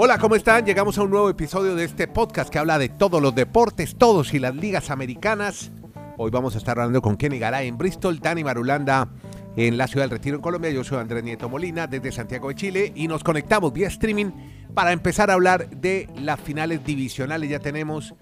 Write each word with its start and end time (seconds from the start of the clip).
Hola, 0.00 0.16
¿cómo 0.18 0.36
están? 0.36 0.64
Llegamos 0.64 0.96
a 0.96 1.02
un 1.02 1.10
nuevo 1.10 1.28
episodio 1.28 1.74
de 1.74 1.82
este 1.82 2.06
podcast 2.06 2.50
que 2.50 2.60
habla 2.60 2.78
de 2.78 2.88
todos 2.88 3.20
los 3.20 3.34
deportes, 3.34 3.96
todos 3.96 4.32
y 4.32 4.38
las 4.38 4.54
ligas 4.54 4.90
americanas. 4.90 5.72
Hoy 6.18 6.30
vamos 6.30 6.54
a 6.54 6.58
estar 6.58 6.78
hablando 6.78 7.02
con 7.02 7.16
Kenny 7.16 7.40
Garay 7.40 7.66
en 7.66 7.76
Bristol, 7.76 8.20
Dani 8.20 8.44
Marulanda 8.44 9.08
en 9.56 9.76
la 9.76 9.88
ciudad 9.88 10.04
del 10.04 10.12
Retiro 10.12 10.36
en 10.36 10.42
Colombia. 10.42 10.70
Yo 10.70 10.84
soy 10.84 10.98
Andrés 10.98 11.24
Nieto 11.24 11.48
Molina 11.48 11.88
desde 11.88 12.12
Santiago 12.12 12.48
de 12.48 12.54
Chile 12.54 12.92
y 12.94 13.08
nos 13.08 13.24
conectamos 13.24 13.72
vía 13.72 13.88
streaming 13.88 14.30
para 14.72 14.92
empezar 14.92 15.32
a 15.32 15.34
hablar 15.34 15.68
de 15.68 16.08
las 16.14 16.38
finales 16.38 16.84
divisionales. 16.84 17.50
Ya 17.50 17.58
tenemos 17.58 18.14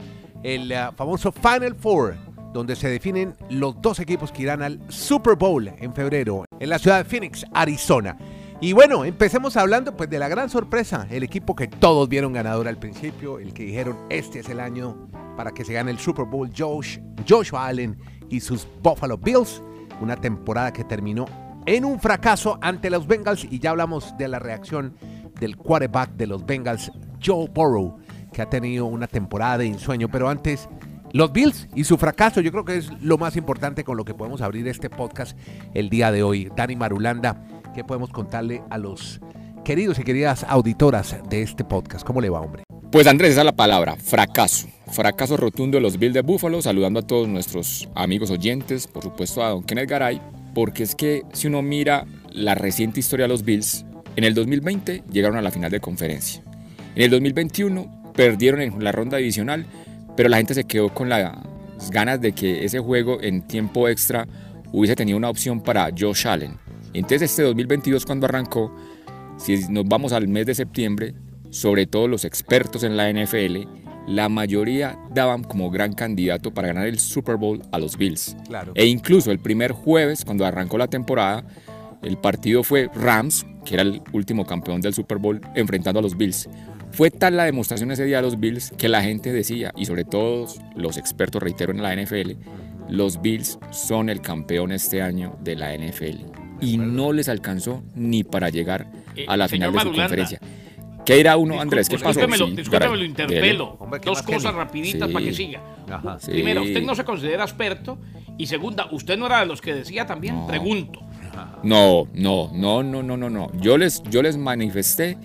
el 0.45 0.73
uh, 0.73 0.95
famoso 0.97 1.31
Final 1.31 1.75
Four, 1.75 2.17
donde 2.55 2.75
se 2.75 2.89
definen 2.89 3.35
los 3.51 3.83
dos 3.83 4.01
equipos 4.01 4.33
que 4.33 4.45
irán 4.45 4.63
al 4.63 4.81
Super 4.89 5.37
Bowl 5.37 5.69
en 5.69 5.93
febrero 5.93 6.47
en 6.59 6.71
la 6.71 6.79
ciudad 6.79 6.97
de 6.97 7.05
Phoenix, 7.05 7.45
Arizona. 7.53 8.17
Y 8.59 8.73
bueno, 8.73 9.05
empecemos 9.05 9.59
hablando 9.59 9.95
pues 9.97 10.09
de 10.09 10.19
la 10.19 10.29
gran 10.29 10.49
sorpresa, 10.49 11.07
el 11.11 11.23
equipo 11.23 11.55
que 11.55 11.69
todos 11.69 12.09
vieron 12.09 12.33
ganador 12.33 12.69
al 12.69 12.79
principio, 12.79 13.39
el 13.39 13.53
que 13.53 13.65
dijeron 13.65 13.99
este 14.09 14.39
es 14.39 14.49
el 14.49 14.61
año 14.61 15.09
para 15.37 15.53
que 15.53 15.63
se 15.63 15.75
gane 15.75 15.91
el 15.91 15.99
Super 15.99 16.25
Bowl, 16.25 16.51
Josh, 16.57 16.99
Joshua 17.29 17.67
Allen 17.67 17.99
y 18.31 18.41
sus 18.41 18.67
Buffalo 18.83 19.19
Bills, 19.19 19.63
una 20.01 20.17
temporada 20.17 20.73
que 20.73 20.85
terminó 20.85 21.27
en 21.67 21.85
un 21.85 22.01
fracaso 22.01 22.59
ante 22.63 22.89
los 22.89 23.07
Bengals 23.07 23.45
y 23.45 23.59
ya 23.59 23.71
hablamos 23.71 24.17
de 24.17 24.29
la 24.29 24.39
reacción 24.39 24.97
del 25.39 25.59
quarterback 25.59 26.13
de 26.13 26.27
los 26.27 26.47
Bengals, 26.47 26.91
Joe 27.23 27.51
Burrow, 27.53 27.99
que 28.33 28.41
ha 28.41 28.49
tenido 28.49 28.87
una 28.87 29.07
temporada 29.07 29.59
de 29.59 29.67
ensueño, 29.67 30.09
pero 30.09 30.31
antes 30.31 30.67
los 31.13 31.33
Bills 31.33 31.69
y 31.75 31.85
su 31.85 31.97
fracaso, 31.97 32.41
yo 32.41 32.51
creo 32.53 32.65
que 32.65 32.77
es 32.77 32.91
lo 33.03 33.17
más 33.17 33.37
importante 33.37 33.85
con 33.85 33.97
lo 33.97 34.05
que 34.05 34.15
podemos 34.15 34.43
abrir 34.43 34.67
este 34.69 34.91
podcast 34.91 35.39
el 35.73 35.89
día 35.89 36.11
de 36.11 36.23
hoy. 36.23 36.51
Dani 36.55 36.77
Marulanda, 36.77 37.43
¿qué 37.77 37.85
podemos 37.85 38.11
contarle 38.11 38.63
a 38.71 38.79
los 38.79 39.21
queridos 39.63 39.99
y 39.99 40.03
queridas 40.03 40.45
auditoras 40.49 41.17
de 41.29 41.43
este 41.43 41.63
podcast? 41.63 42.07
¿Cómo 42.07 42.23
le 42.23 42.31
va, 42.31 42.41
hombre? 42.41 42.65
Pues 42.91 43.07
Andrés, 43.07 43.33
esa 43.33 43.43
es 43.43 43.45
la 43.45 43.53
palabra, 43.53 43.97
fracaso. 43.97 44.67
Fracaso 44.87 45.37
rotundo 45.37 45.77
de 45.77 45.83
los 45.83 45.99
Bills 45.99 46.15
de 46.15 46.23
Buffalo, 46.23 46.63
saludando 46.63 47.01
a 47.01 47.03
todos 47.03 47.29
nuestros 47.29 47.89
amigos 47.95 48.31
oyentes, 48.31 48.87
por 48.87 49.03
supuesto 49.03 49.45
a 49.45 49.51
don 49.51 49.63
Kenneth 49.63 49.91
Garay, 49.91 50.23
porque 50.55 50.83
es 50.83 50.95
que 50.95 51.23
si 51.35 51.49
uno 51.49 51.61
mira 51.61 52.07
la 52.33 52.55
reciente 52.55 53.01
historia 53.01 53.25
de 53.25 53.29
los 53.29 53.45
Bills, 53.45 53.85
en 54.17 54.25
el 54.25 54.33
2020 54.33 55.05
llegaron 55.13 55.37
a 55.37 55.43
la 55.43 55.51
final 55.51 55.71
de 55.71 55.81
conferencia. 55.81 56.43
En 56.95 57.03
el 57.03 57.11
2021 57.11 58.13
perdieron 58.15 58.63
en 58.63 58.83
la 58.83 58.93
ronda 58.93 59.19
divisional 59.19 59.67
pero 60.17 60.31
la 60.31 60.39
gente 60.39 60.55
se 60.55 60.65
quedó 60.65 60.89
con 60.89 61.11
las 61.11 61.37
ganas 61.91 62.21
de 62.21 62.33
que 62.33 62.65
ese 62.65 62.79
juego 62.79 63.21
en 63.21 63.43
tiempo 63.43 63.87
extra 63.87 64.27
hubiese 64.73 64.97
tenido 64.97 65.19
una 65.19 65.29
opción 65.29 65.61
para 65.61 65.91
Josh 65.97 66.27
Allen. 66.27 66.59
Entonces 66.97 67.31
este 67.31 67.43
2022 67.43 68.07
cuando 68.07 68.27
arrancó, 68.27 68.75
si 69.37 69.69
nos 69.69 69.87
vamos 69.87 70.13
al 70.13 70.29
mes 70.29 70.47
de 70.47 70.55
septiembre, 70.55 71.15
sobre 71.51 71.87
todo 71.87 72.09
los 72.09 72.25
expertos 72.25 72.85
en 72.85 72.97
la 72.97 73.13
NFL, 73.13 73.69
la 74.07 74.29
mayoría 74.29 74.99
daban 75.13 75.45
como 75.45 75.71
gran 75.71 75.93
candidato 75.93 76.55
para 76.55 76.69
ganar 76.69 76.87
el 76.87 76.99
Super 76.99 77.37
Bowl 77.37 77.61
a 77.71 77.79
los 77.79 77.99
Bills. 77.99 78.37
E 78.75 78.87
incluso 78.87 79.31
el 79.31 79.39
primer 79.39 79.73
jueves, 79.73 80.25
cuando 80.25 80.47
arrancó 80.47 80.79
la 80.79 80.89
temporada, 80.89 81.45
el 82.03 82.17
partido 82.17 82.63
fue 82.63 82.89
Rams, 82.95 83.45
que 83.65 83.75
era 83.75 83.83
el 83.83 84.01
último 84.13 84.47
campeón 84.47 84.81
del 84.81 84.95
Super 84.95 85.19
Bowl, 85.19 85.41
enfrentando 85.55 85.99
a 86.01 86.03
los 86.03 86.17
Bills. 86.17 86.49
Fue 86.93 87.11
tal 87.11 87.37
la 87.37 87.45
demostración 87.45 87.91
ese 87.91 88.05
día 88.05 88.19
de 88.19 88.23
los 88.23 88.41
Bills 88.41 88.73
que 88.79 88.89
la 88.89 89.03
gente 89.03 89.33
decía, 89.33 89.73
y 89.77 89.85
sobre 89.85 90.05
todo 90.05 90.47
los 90.77 90.97
expertos, 90.97 91.43
reitero, 91.43 91.73
en 91.73 91.83
la 91.83 91.95
NFL, 91.95 92.33
los 92.89 93.21
Bills 93.21 93.59
son 93.71 94.09
el 94.09 94.23
campeón 94.23 94.73
este 94.73 95.03
año 95.03 95.37
de 95.43 95.57
la 95.57 95.77
NFL. 95.77 96.36
Y 96.61 96.79
no 96.79 97.13
les 97.13 97.29
alcanzó 97.29 97.83
ni 97.95 98.25
para 98.25 98.49
llegar 98.51 98.87
a 99.27 99.37
la 99.37 99.47
eh, 99.47 99.49
final 99.49 99.73
de 99.73 99.81
su 99.81 99.93
conferencia. 99.93 100.41
¿Qué 101.05 101.21
era 101.21 101.37
uno, 101.37 101.61
Andrés? 101.61 101.89
¿Qué 101.89 101.99
pasó? 101.99 102.27
Discúlpeme, 102.27 102.97
lo 102.97 103.05
interpelo. 103.05 103.79
Dos 104.05 104.23
cosas 104.23 104.55
rapiditas 104.55 105.09
para 105.11 105.25
que 105.25 105.33
siga. 105.33 105.61
Primero, 106.25 106.63
usted 106.63 106.83
no 106.83 106.95
se 106.95 107.05
considera 107.05 107.45
experto. 107.45 107.99
Y 108.39 108.47
segunda, 108.47 108.89
usted 108.91 109.17
no 109.17 109.27
era 109.27 109.41
de 109.41 109.47
los 109.47 109.63
que 109.63 109.73
decía 109.73 110.05
también, 110.05 110.47
pregunto. 110.47 111.01
No, 111.63 112.09
no, 112.15 112.51
no, 112.53 112.83
no, 112.83 113.03
no, 113.03 113.17
no, 113.17 113.31
no. 113.31 113.51
Yo 113.61 113.79
les, 113.79 114.03
yo 114.05 114.23
les 114.23 114.37
manifesté 114.37 115.17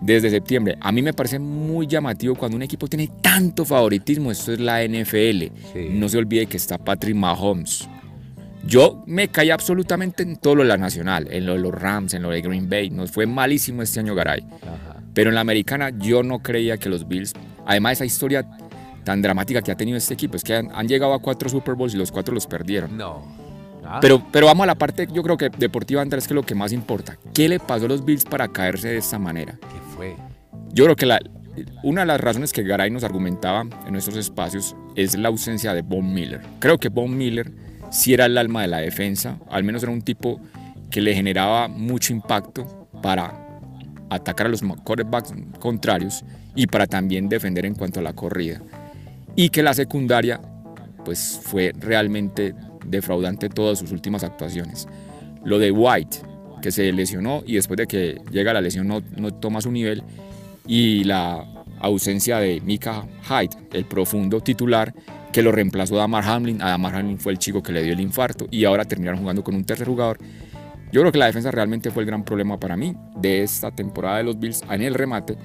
desde 0.00 0.30
septiembre. 0.30 0.76
A 0.80 0.92
mí 0.92 1.02
me 1.02 1.12
parece 1.12 1.38
muy 1.38 1.86
llamativo 1.86 2.34
cuando 2.34 2.56
un 2.56 2.62
equipo 2.62 2.86
tiene 2.86 3.10
tanto 3.20 3.64
favoritismo. 3.64 4.30
Esto 4.30 4.52
es 4.52 4.60
la 4.60 4.86
NFL. 4.86 5.46
No 5.90 6.08
se 6.08 6.18
olvide 6.18 6.46
que 6.46 6.56
está 6.56 6.78
Patrick 6.78 7.16
Mahomes. 7.16 7.88
Yo 8.66 9.02
me 9.06 9.28
caí 9.28 9.50
absolutamente 9.50 10.22
en 10.22 10.36
todo 10.36 10.56
lo 10.56 10.62
de 10.62 10.68
la 10.68 10.76
nacional, 10.76 11.28
en 11.30 11.46
lo 11.46 11.52
de 11.52 11.60
los 11.60 11.72
Rams, 11.72 12.14
en 12.14 12.22
lo 12.22 12.30
de 12.30 12.40
Green 12.40 12.68
Bay. 12.68 12.90
Nos 12.90 13.12
fue 13.12 13.26
malísimo 13.26 13.82
este 13.82 14.00
año 14.00 14.14
Garay. 14.14 14.44
Pero 15.14 15.30
en 15.30 15.34
la 15.34 15.40
americana 15.40 15.90
yo 15.90 16.22
no 16.22 16.40
creía 16.40 16.76
que 16.76 16.88
los 16.88 17.06
Bills, 17.06 17.32
además 17.64 17.90
de 17.90 17.94
esa 17.94 18.04
historia 18.04 18.46
tan 19.04 19.22
dramática 19.22 19.62
que 19.62 19.70
ha 19.70 19.76
tenido 19.76 19.96
este 19.96 20.14
equipo, 20.14 20.36
es 20.36 20.42
que 20.42 20.56
han, 20.56 20.70
han 20.74 20.88
llegado 20.88 21.14
a 21.14 21.20
cuatro 21.20 21.48
Super 21.48 21.74
Bowls 21.74 21.94
y 21.94 21.96
los 21.96 22.10
cuatro 22.10 22.34
los 22.34 22.46
perdieron. 22.46 22.96
No. 22.96 23.24
Ah. 23.84 23.98
Pero, 24.00 24.20
pero 24.32 24.46
vamos 24.46 24.64
a 24.64 24.66
la 24.66 24.74
parte, 24.74 25.06
yo 25.12 25.22
creo 25.22 25.36
que 25.36 25.48
deportiva, 25.48 26.02
Andrés, 26.02 26.26
que 26.26 26.34
es 26.34 26.36
lo 26.36 26.42
que 26.42 26.56
más 26.56 26.72
importa. 26.72 27.16
¿Qué 27.32 27.48
le 27.48 27.60
pasó 27.60 27.84
a 27.84 27.88
los 27.88 28.04
Bills 28.04 28.24
para 28.24 28.48
caerse 28.48 28.88
de 28.88 28.96
esta 28.96 29.18
manera? 29.18 29.58
¿Qué 29.60 29.94
fue? 29.94 30.16
Yo 30.72 30.84
creo 30.84 30.96
que 30.96 31.06
la, 31.06 31.20
una 31.82 32.00
de 32.02 32.08
las 32.08 32.20
razones 32.20 32.52
que 32.52 32.64
Garay 32.64 32.90
nos 32.90 33.04
argumentaba 33.04 33.62
en 33.62 33.92
nuestros 33.92 34.16
espacios 34.16 34.74
es 34.96 35.16
la 35.16 35.28
ausencia 35.28 35.72
de 35.72 35.82
Von 35.82 36.12
Miller. 36.12 36.42
Creo 36.58 36.78
que 36.78 36.88
Von 36.88 37.16
Miller 37.16 37.65
sí 37.96 38.12
era 38.12 38.26
el 38.26 38.36
alma 38.36 38.60
de 38.62 38.68
la 38.68 38.78
defensa, 38.78 39.38
al 39.50 39.64
menos 39.64 39.82
era 39.82 39.90
un 39.90 40.02
tipo 40.02 40.38
que 40.90 41.00
le 41.00 41.14
generaba 41.14 41.66
mucho 41.66 42.12
impacto 42.12 42.88
para 43.02 43.32
atacar 44.10 44.46
a 44.46 44.50
los 44.50 44.60
quarterbacks 44.84 45.32
contrarios 45.58 46.22
y 46.54 46.66
para 46.66 46.86
también 46.86 47.28
defender 47.28 47.64
en 47.64 47.74
cuanto 47.74 48.00
a 48.00 48.02
la 48.02 48.12
corrida. 48.12 48.60
Y 49.34 49.48
que 49.48 49.62
la 49.62 49.72
secundaria 49.72 50.40
pues 51.04 51.40
fue 51.42 51.72
realmente 51.78 52.54
defraudante 52.84 53.48
todas 53.48 53.78
sus 53.78 53.92
últimas 53.92 54.24
actuaciones. 54.24 54.86
Lo 55.44 55.58
de 55.58 55.70
White, 55.70 56.18
que 56.60 56.72
se 56.72 56.92
lesionó 56.92 57.42
y 57.46 57.54
después 57.54 57.78
de 57.78 57.86
que 57.86 58.20
llega 58.30 58.52
la 58.52 58.60
lesión 58.60 58.88
no, 58.88 59.02
no 59.16 59.32
toma 59.32 59.62
su 59.62 59.72
nivel. 59.72 60.02
Y 60.66 61.04
la 61.04 61.46
ausencia 61.80 62.38
de 62.38 62.60
Mika 62.60 63.06
Hyde, 63.28 63.56
el 63.72 63.86
profundo 63.86 64.40
titular, 64.40 64.92
que 65.36 65.42
lo 65.42 65.52
reemplazó 65.52 65.96
a 65.96 65.98
Damar 65.98 66.24
Hamlin. 66.24 66.62
A 66.62 66.70
Damar 66.70 66.94
Hamlin 66.94 67.18
fue 67.18 67.30
el 67.30 67.38
chico 67.38 67.62
que 67.62 67.70
le 67.70 67.82
dio 67.82 67.92
el 67.92 68.00
infarto 68.00 68.46
y 68.50 68.64
ahora 68.64 68.86
terminaron 68.86 69.20
jugando 69.20 69.44
con 69.44 69.54
un 69.54 69.64
tercer 69.64 69.86
jugador. 69.86 70.16
Yo 70.90 71.02
creo 71.02 71.12
que 71.12 71.18
la 71.18 71.26
defensa 71.26 71.50
realmente 71.50 71.90
fue 71.90 72.04
el 72.04 72.06
gran 72.06 72.24
problema 72.24 72.58
para 72.58 72.74
mí 72.74 72.96
de 73.16 73.42
esta 73.42 73.70
temporada 73.70 74.16
de 74.16 74.22
los 74.22 74.38
Bills 74.38 74.62
en 74.70 74.80
el 74.80 74.94
remate 74.94 75.36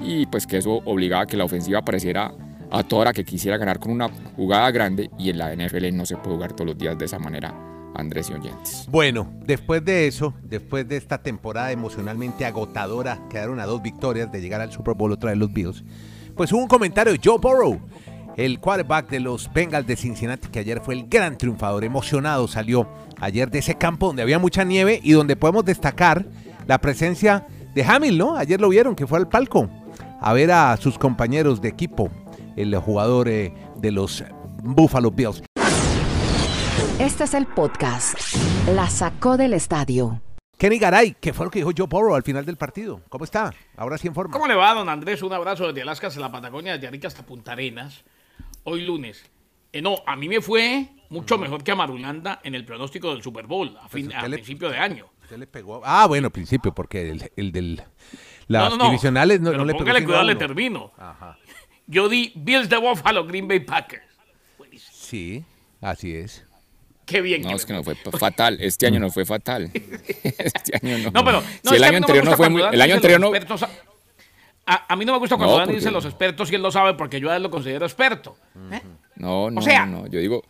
y 0.00 0.24
pues 0.24 0.46
que 0.46 0.56
eso 0.56 0.80
obligaba 0.86 1.24
a 1.24 1.26
que 1.26 1.36
la 1.36 1.44
ofensiva 1.44 1.82
pareciera 1.82 2.32
a 2.70 2.82
toda 2.82 3.02
hora 3.02 3.12
que 3.12 3.26
quisiera 3.26 3.58
ganar 3.58 3.78
con 3.78 3.92
una 3.92 4.08
jugada 4.36 4.70
grande 4.70 5.10
y 5.18 5.28
en 5.28 5.36
la 5.36 5.54
NFL 5.54 5.94
no 5.94 6.06
se 6.06 6.16
puede 6.16 6.36
jugar 6.36 6.54
todos 6.54 6.68
los 6.68 6.78
días 6.78 6.96
de 6.96 7.04
esa 7.04 7.18
manera. 7.18 7.54
Andrés 7.94 8.30
y 8.30 8.32
oyentes. 8.32 8.88
Bueno, 8.90 9.30
después 9.44 9.84
de 9.84 10.06
eso, 10.06 10.32
después 10.44 10.88
de 10.88 10.96
esta 10.96 11.18
temporada 11.18 11.72
emocionalmente 11.72 12.46
agotadora, 12.46 13.20
quedaron 13.28 13.60
a 13.60 13.66
dos 13.66 13.82
victorias 13.82 14.32
de 14.32 14.40
llegar 14.40 14.62
al 14.62 14.72
Super 14.72 14.94
Bowl 14.94 15.12
otra 15.12 15.28
de 15.28 15.36
los 15.36 15.52
Bills, 15.52 15.84
pues 16.34 16.50
hubo 16.52 16.60
un 16.60 16.68
comentario 16.68 17.12
de 17.12 17.20
Joe 17.22 17.38
Burrow, 17.38 17.80
el 18.36 18.60
quarterback 18.60 19.08
de 19.08 19.20
los 19.20 19.52
Bengals 19.52 19.86
de 19.86 19.96
Cincinnati, 19.96 20.48
que 20.48 20.58
ayer 20.58 20.80
fue 20.80 20.94
el 20.94 21.08
gran 21.08 21.38
triunfador, 21.38 21.84
emocionado 21.84 22.46
salió 22.48 22.88
ayer 23.20 23.50
de 23.50 23.60
ese 23.60 23.76
campo 23.76 24.08
donde 24.08 24.22
había 24.22 24.38
mucha 24.38 24.62
nieve 24.62 25.00
y 25.02 25.12
donde 25.12 25.36
podemos 25.36 25.64
destacar 25.64 26.26
la 26.66 26.78
presencia 26.78 27.46
de 27.74 27.82
Hamilton, 27.84 28.18
¿no? 28.18 28.36
Ayer 28.36 28.60
lo 28.60 28.68
vieron, 28.68 28.94
que 28.94 29.06
fue 29.06 29.18
al 29.18 29.28
palco 29.28 29.68
a 30.20 30.32
ver 30.32 30.50
a 30.52 30.76
sus 30.76 30.98
compañeros 30.98 31.60
de 31.60 31.68
equipo 31.68 32.10
el 32.56 32.74
jugador 32.76 33.28
eh, 33.28 33.52
de 33.76 33.92
los 33.92 34.24
Buffalo 34.62 35.10
Bills. 35.10 35.42
Este 36.98 37.24
es 37.24 37.34
el 37.34 37.46
podcast. 37.46 38.14
La 38.74 38.88
sacó 38.88 39.36
del 39.36 39.52
estadio. 39.52 40.20
Kenny 40.58 40.78
Garay, 40.78 41.14
¿qué 41.20 41.34
fue 41.34 41.44
lo 41.44 41.50
que 41.50 41.58
dijo 41.58 41.70
Joe 41.76 41.86
Burrow 41.86 42.14
al 42.14 42.22
final 42.22 42.46
del 42.46 42.56
partido? 42.56 43.02
¿Cómo 43.10 43.24
está? 43.24 43.52
Ahora 43.76 43.98
sí 43.98 44.08
en 44.08 44.14
forma. 44.14 44.32
¿Cómo 44.32 44.46
le 44.46 44.54
va, 44.54 44.72
don 44.72 44.88
Andrés? 44.88 45.22
Un 45.22 45.34
abrazo 45.34 45.66
desde 45.66 45.82
Alaska 45.82 46.06
hasta 46.06 46.18
la 46.18 46.32
Patagonia, 46.32 46.72
desde 46.72 46.86
Arica 46.86 47.08
hasta 47.08 47.24
Punta 47.24 47.52
Arenas. 47.52 48.02
Hoy 48.68 48.84
lunes. 48.84 49.24
Eh, 49.72 49.80
no, 49.80 50.02
a 50.06 50.16
mí 50.16 50.28
me 50.28 50.40
fue 50.40 50.88
mucho 51.08 51.38
mejor 51.38 51.62
que 51.62 51.70
a 51.70 51.76
Marulanda 51.76 52.40
en 52.42 52.56
el 52.56 52.64
pronóstico 52.64 53.12
del 53.12 53.22
Super 53.22 53.46
Bowl 53.46 53.76
a, 53.80 53.88
pues 53.88 54.08
principio 54.08 54.68
de 54.68 54.76
año. 54.76 55.06
Usted 55.22 55.38
le 55.38 55.46
pegó. 55.46 55.82
Ah, 55.84 56.06
bueno, 56.06 56.30
principio, 56.30 56.74
porque 56.74 57.08
el, 57.10 57.30
el 57.36 57.52
del. 57.52 57.82
Las 58.48 58.70
no, 58.70 58.76
no, 58.76 58.84
divisionales 58.86 59.40
no, 59.40 59.52
no 59.52 59.64
le 59.64 59.72
pegó. 59.72 60.04
cuidado, 60.04 60.24
le 60.24 60.34
termino. 60.34 60.92
Ajá. 60.98 61.38
Yo 61.86 62.08
di 62.08 62.32
Bills 62.34 62.68
de 62.68 62.78
Buffalo, 62.78 63.24
Green 63.24 63.46
Bay 63.46 63.60
Packers. 63.60 64.02
Sí, 64.80 65.44
así 65.80 66.16
es. 66.16 66.44
Qué 67.04 67.20
bien. 67.20 67.42
No, 67.42 67.50
es 67.50 67.64
que 67.64 67.72
no 67.72 67.84
fue 67.84 67.94
fatal. 67.94 68.58
Este 68.60 68.88
año 68.88 68.98
no 69.00 69.10
fue 69.10 69.24
fatal. 69.24 69.70
Este 70.24 70.76
año 70.82 70.98
no. 70.98 71.10
No, 71.12 71.24
pero. 71.24 71.40
si 71.62 71.76
el 71.76 71.84
año 71.84 71.98
anterior 71.98 72.24
no 72.24 72.36
fue 72.36 72.50
muy. 72.50 72.62
El 72.62 72.82
año 72.82 72.94
anterior 72.94 73.20
no. 73.20 73.30
A, 74.66 74.96
mí 74.96 75.04
no 75.04 75.12
me 75.12 75.18
gusta 75.18 75.36
cuando 75.36 75.58
Dan 75.58 75.68
dice 75.68 75.92
los 75.92 76.04
expertos 76.04 76.50
y 76.50 76.56
él 76.56 76.62
lo 76.62 76.72
sabe 76.72 76.94
porque 76.94 77.20
yo 77.20 77.30
a 77.30 77.36
él 77.36 77.42
lo 77.44 77.50
considero 77.50 77.86
experto. 77.86 78.36
¿eh? 78.72 78.82
No, 79.14 79.48
no, 79.50 79.60
o 79.60 79.62
sea, 79.62 79.86
no, 79.86 80.06
Yo 80.08 80.18
digo. 80.18 80.42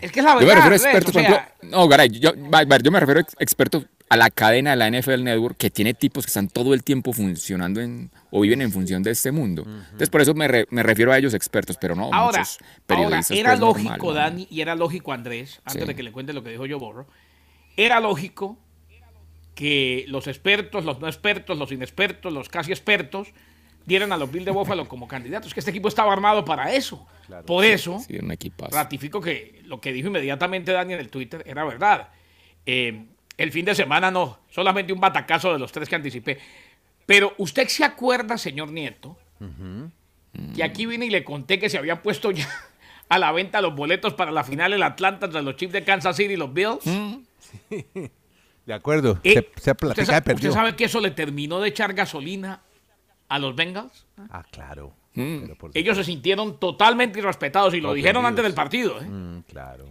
Es 0.00 0.12
que 0.12 0.20
es 0.20 0.24
la 0.24 0.34
verdad. 0.34 0.40
Yo 0.40 0.46
me 0.46 0.54
refiero 0.54 0.72
a 0.72 0.76
experto, 0.76 1.12
por 1.12 1.20
ejemplo. 1.22 1.42
No, 1.62 1.88
Garay, 1.88 2.08
yo, 2.10 2.32
yo 2.34 2.90
me 2.92 3.00
refiero 3.00 3.20
a 3.20 3.42
experto 3.42 3.84
a 4.08 4.16
la 4.16 4.30
cadena 4.30 4.70
de 4.70 4.76
la 4.76 4.90
NFL 4.90 5.24
Network 5.24 5.56
que 5.56 5.70
tiene 5.70 5.94
tipos 5.94 6.24
que 6.24 6.30
están 6.30 6.48
todo 6.48 6.74
el 6.74 6.84
tiempo 6.84 7.12
funcionando 7.12 7.80
en, 7.80 8.10
o 8.30 8.40
viven 8.40 8.62
en 8.62 8.70
función 8.70 9.02
de 9.02 9.10
este 9.10 9.32
mundo. 9.32 9.62
Entonces 9.66 10.10
por 10.10 10.20
eso 10.20 10.32
me, 10.34 10.46
refiero 10.46 11.12
a 11.12 11.18
ellos 11.18 11.34
expertos, 11.34 11.76
pero 11.80 11.96
no 11.96 12.10
ahora, 12.12 12.38
muchos 12.38 12.58
periodistas. 12.86 13.30
Ahora, 13.32 13.40
era 13.40 13.56
lógico, 13.56 14.12
Dani, 14.12 14.46
y 14.48 14.60
era 14.60 14.74
lógico, 14.74 15.12
Andrés, 15.12 15.60
antes 15.64 15.86
de 15.86 15.94
que 15.94 16.02
le 16.02 16.12
cuente 16.12 16.32
lo 16.32 16.44
que 16.44 16.50
dijo 16.50 16.66
yo 16.66 16.78
Borro, 16.78 17.06
era 17.76 17.98
lógico 18.00 18.56
que 19.56 20.04
los 20.08 20.26
expertos, 20.28 20.84
los 20.84 21.00
no 21.00 21.08
expertos, 21.08 21.58
los 21.58 21.72
inexpertos, 21.72 22.32
los 22.32 22.50
casi 22.50 22.72
expertos, 22.72 23.28
dieran 23.86 24.12
a 24.12 24.18
los 24.18 24.30
Bills 24.30 24.44
de 24.44 24.50
Buffalo 24.50 24.86
como 24.86 25.08
candidatos, 25.08 25.54
que 25.54 25.60
este 25.60 25.70
equipo 25.70 25.88
estaba 25.88 26.12
armado 26.12 26.44
para 26.44 26.74
eso. 26.74 27.06
Por 27.46 27.64
eso, 27.64 27.98
ratifico 28.70 29.20
que 29.20 29.62
lo 29.64 29.80
que 29.80 29.94
dijo 29.94 30.08
inmediatamente 30.08 30.72
Dani 30.72 30.92
en 30.92 31.00
el 31.00 31.08
Twitter 31.08 31.42
era 31.46 31.64
verdad. 31.64 32.10
Eh, 32.66 33.06
el 33.38 33.50
fin 33.50 33.64
de 33.64 33.74
semana 33.74 34.10
no, 34.10 34.40
solamente 34.50 34.92
un 34.92 35.00
batacazo 35.00 35.54
de 35.54 35.58
los 35.58 35.72
tres 35.72 35.88
que 35.88 35.94
anticipé. 35.94 36.38
Pero 37.06 37.34
usted 37.38 37.66
se 37.68 37.82
acuerda, 37.82 38.36
señor 38.36 38.70
Nieto, 38.70 39.16
que 40.54 40.62
aquí 40.62 40.84
vine 40.84 41.06
y 41.06 41.10
le 41.10 41.24
conté 41.24 41.58
que 41.58 41.70
se 41.70 41.78
habían 41.78 42.02
puesto 42.02 42.30
ya 42.30 42.46
a 43.08 43.18
la 43.18 43.32
venta 43.32 43.62
los 43.62 43.74
boletos 43.74 44.12
para 44.12 44.32
la 44.32 44.44
final 44.44 44.72
del 44.72 44.82
Atlanta 44.82 45.26
entre 45.26 45.40
los 45.40 45.56
Chiefs 45.56 45.72
de 45.72 45.84
Kansas 45.84 46.16
City 46.16 46.34
y 46.34 46.36
los 46.36 46.52
Bills. 46.52 46.84
De 48.66 48.74
acuerdo, 48.74 49.20
eh, 49.22 49.32
se, 49.32 49.38
usted, 49.70 50.04
sabe, 50.04 50.34
¿Usted 50.34 50.50
sabe 50.50 50.74
que 50.74 50.84
eso 50.84 51.00
le 51.00 51.12
terminó 51.12 51.60
de 51.60 51.68
echar 51.68 51.94
gasolina 51.94 52.62
a 53.28 53.38
los 53.38 53.54
Bengals? 53.54 54.06
Ah, 54.28 54.44
claro. 54.50 54.92
Mm. 55.14 55.44
Ellos 55.72 55.96
se 55.96 56.04
sintieron 56.04 56.58
totalmente 56.58 57.20
irrespetados 57.20 57.74
y 57.74 57.80
lo 57.80 57.94
dijeron 57.94 58.26
antes 58.26 58.42
del 58.42 58.54
partido. 58.54 59.00
¿eh? 59.00 59.04
Mm, 59.04 59.42
claro. 59.42 59.86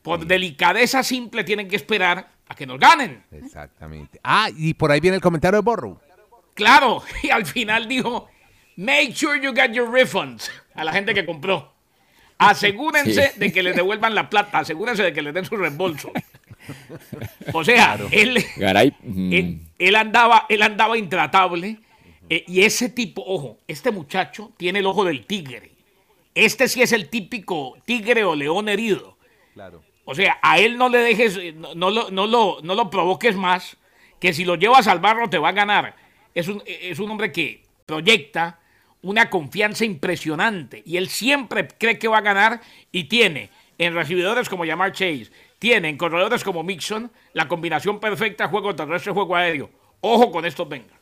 Por 0.00 0.26
delicadeza 0.26 1.02
simple 1.02 1.42
tienen 1.42 1.68
que 1.68 1.76
esperar 1.76 2.28
a 2.48 2.54
que 2.54 2.66
nos 2.66 2.78
ganen. 2.78 3.24
Exactamente. 3.32 4.20
Ah, 4.22 4.48
y 4.56 4.74
por 4.74 4.90
ahí 4.92 5.00
viene 5.00 5.16
el 5.16 5.22
comentario 5.22 5.58
de 5.58 5.64
Borro. 5.64 6.00
Claro, 6.54 7.02
y 7.22 7.30
al 7.30 7.46
final 7.46 7.88
dijo, 7.88 8.28
make 8.76 9.12
sure 9.12 9.40
you 9.40 9.52
get 9.52 9.72
your 9.72 9.90
refunds 9.90 10.50
a 10.74 10.84
la 10.84 10.92
gente 10.92 11.14
que 11.14 11.26
compró. 11.26 11.74
Asegúrense 12.38 13.32
de 13.36 13.52
que 13.52 13.62
les 13.62 13.74
devuelvan 13.74 14.14
la 14.14 14.30
plata, 14.30 14.60
asegúrense 14.60 15.02
de 15.02 15.12
que 15.12 15.22
les 15.22 15.34
den 15.34 15.44
su 15.44 15.56
reembolso. 15.56 16.12
O 17.52 17.64
sea, 17.64 17.98
él, 18.10 18.44
mm. 19.02 19.32
él, 19.78 19.94
andaba, 19.96 20.46
él 20.48 20.62
andaba 20.62 20.98
intratable. 20.98 21.78
Eh, 22.30 22.44
y 22.46 22.62
ese 22.62 22.90
tipo, 22.90 23.22
ojo, 23.26 23.58
este 23.66 23.90
muchacho 23.90 24.52
tiene 24.56 24.80
el 24.80 24.86
ojo 24.86 25.04
del 25.04 25.24
tigre. 25.24 25.70
Este 26.34 26.68
sí 26.68 26.82
es 26.82 26.92
el 26.92 27.08
típico 27.08 27.76
tigre 27.84 28.24
o 28.24 28.34
león 28.34 28.68
herido. 28.68 29.16
Claro. 29.54 29.82
O 30.04 30.14
sea, 30.14 30.38
a 30.42 30.58
él 30.58 30.76
no 30.76 30.88
le 30.88 30.98
dejes, 30.98 31.38
no, 31.54 31.90
lo, 31.90 32.10
no, 32.10 32.26
lo, 32.26 32.58
no 32.62 32.74
lo 32.74 32.90
provoques 32.90 33.36
más, 33.36 33.76
que 34.20 34.32
si 34.32 34.44
lo 34.44 34.54
llevas 34.54 34.86
al 34.88 35.00
barro 35.00 35.28
te 35.28 35.38
va 35.38 35.48
a 35.50 35.52
ganar. 35.52 35.94
Es 36.34 36.48
un, 36.48 36.62
es 36.66 36.98
un 36.98 37.10
hombre 37.10 37.32
que 37.32 37.62
proyecta 37.84 38.58
una 39.02 39.30
confianza 39.30 39.84
impresionante 39.84 40.82
y 40.84 40.96
él 40.96 41.08
siempre 41.08 41.68
cree 41.68 41.98
que 41.98 42.08
va 42.08 42.18
a 42.18 42.22
ganar 42.22 42.60
y 42.90 43.04
tiene 43.04 43.50
en 43.78 43.94
recibidores 43.94 44.48
como 44.48 44.64
Yamar 44.64 44.92
Chase, 44.92 45.30
tiene 45.58 45.88
en 45.88 45.96
corredores 45.96 46.44
como 46.44 46.62
Mixon 46.62 47.10
la 47.32 47.48
combinación 47.48 48.00
perfecta 48.00 48.48
juego 48.48 48.74
terrestre, 48.74 49.12
juego 49.12 49.36
aéreo. 49.36 49.70
Ojo 50.00 50.30
con 50.30 50.44
estos 50.44 50.68
Bengals. 50.68 50.92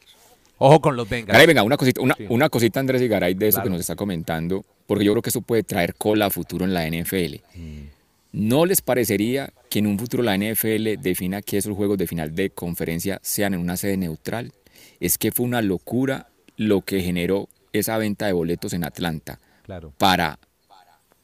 Ojo 0.59 0.81
con 0.81 0.97
los 0.97 1.09
Bengals. 1.09 1.33
Garay, 1.33 1.47
venga, 1.47 1.63
una 1.63 1.77
cosita, 1.77 2.01
una, 2.29 2.49
cosita 2.49 2.81
Andrés 2.81 3.03
y 3.03 3.09
Garay 3.09 3.35
de 3.35 3.49
eso 3.49 3.63
que 3.63 3.69
nos 3.69 3.81
está 3.81 3.95
comentando, 3.95 4.65
porque 4.87 5.05
yo 5.05 5.13
creo 5.13 5.23
que 5.23 5.29
eso 5.29 5.43
puede 5.43 5.63
traer 5.63 5.95
cola 5.95 6.27
a 6.27 6.31
futuro 6.31 6.65
en 6.65 6.73
la 6.73 6.89
NFL. 6.89 7.37
Mm. 7.55 7.97
¿No 8.33 8.67
les 8.67 8.81
parecería 8.81 9.51
que 9.71 9.79
en 9.79 9.87
un 9.87 9.99
futuro 9.99 10.23
la 10.23 10.37
NFL 10.37 11.01
defina 11.01 11.43
que 11.43 11.59
esos 11.59 11.75
juegos 11.75 11.99
de 11.99 12.07
final 12.07 12.35
de 12.35 12.51
conferencia 12.51 13.19
sean 13.23 13.55
en 13.55 13.61
una 13.61 13.77
sede 13.77 13.97
neutral? 13.97 14.53
Es 15.01 15.19
que 15.19 15.33
fue 15.33 15.45
una 15.45 15.63
locura 15.63 16.29
lo 16.57 16.81
que 16.83 17.01
generó 17.03 17.49
esa 17.73 17.99
venta 17.99 18.27
de 18.27 18.33
boletos 18.33 18.73
en 18.73 18.85
Atlanta 18.85 19.39
claro. 19.65 19.93
para 19.99 20.39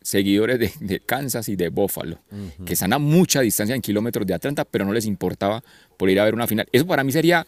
seguidores 0.03 0.79
de, 0.81 1.01
Kansas 1.01 1.49
y 1.49 1.57
de 1.57 1.69
Buffalo, 1.69 2.19
que 2.65 2.75
están 2.75 2.93
a 2.93 2.99
mucha 2.99 3.41
distancia 3.41 3.75
en 3.75 3.83
kilómetros 3.83 4.27
de 4.27 4.35
Atlanta, 4.35 4.65
pero 4.65 4.85
no 4.85 4.93
les 4.93 5.07
importaba 5.07 5.63
por 5.97 6.11
ir 6.11 6.21
a 6.21 6.25
ver 6.25 6.35
una 6.35 6.47
final. 6.47 6.67
Eso 6.73 6.87
para 6.87 7.05
mí 7.05 7.13
sería 7.13 7.47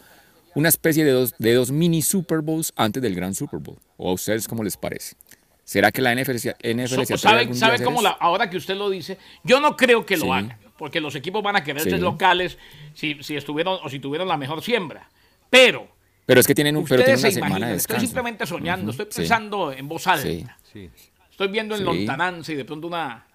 una 0.55 0.69
especie 0.69 1.05
de 1.05 1.13
dos, 1.13 1.35
de 1.39 1.55
dos 1.55 1.71
mini 1.71 2.03
Super 2.03 2.41
Bowls 2.41 2.73
antes 2.77 3.03
del 3.03 3.15
gran 3.15 3.35
Super 3.35 3.61
Bowl. 3.61 3.79
¿O 3.97 4.11
a 4.11 4.13
ustedes 4.13 4.49
cómo 4.49 4.63
les 4.63 4.77
parece? 4.77 5.17
¿Será 5.65 5.91
que 5.91 6.03
la 6.03 6.15
NFL, 6.15 6.37
NFL 6.63 7.17
¿Sabe, 7.17 7.55
sabe 7.55 7.83
cómo 7.83 8.03
la, 8.03 8.11
ahora 8.11 8.51
que 8.51 8.57
usted 8.57 8.77
lo 8.77 8.91
dice? 8.91 9.19
Yo 9.43 9.61
no 9.61 9.77
creo 9.77 10.05
que 10.05 10.17
lo 10.17 10.33
hagan, 10.33 10.59
porque 10.77 11.01
los 11.01 11.15
equipos 11.15 11.43
van 11.43 11.57
a 11.57 11.65
querer 11.65 11.83
ser 11.83 12.01
locales 12.01 12.59
si, 12.95 13.23
si, 13.23 13.37
estuvieron 13.37 13.79
o 13.83 13.89
si 13.89 13.99
tuvieron 13.99 14.29
la 14.29 14.37
mejor 14.37 14.63
siembra. 14.63 15.09
Pero 15.49 15.95
pero 16.27 16.41
es 16.41 16.47
que 16.47 16.55
tienen, 16.55 16.77
un, 16.77 16.85
pero 16.85 17.05
tienen 17.05 17.21
una 17.21 17.31
semana 17.31 17.67
de 17.67 17.73
descanso. 17.75 17.97
Estoy 17.97 18.07
simplemente 18.07 18.47
soñando, 18.47 18.91
estoy 18.91 19.07
pensando 19.07 19.73
en 19.73 19.89
voz 19.89 20.07
alta. 20.07 20.59
Sí. 20.73 20.91
Estoy 21.35 21.49
viendo 21.49 21.75
en 21.75 21.85
lontananza 21.85 22.53
y 22.53 22.55
de 22.55 22.65
pronto 22.65 22.87
una, 22.87 23.27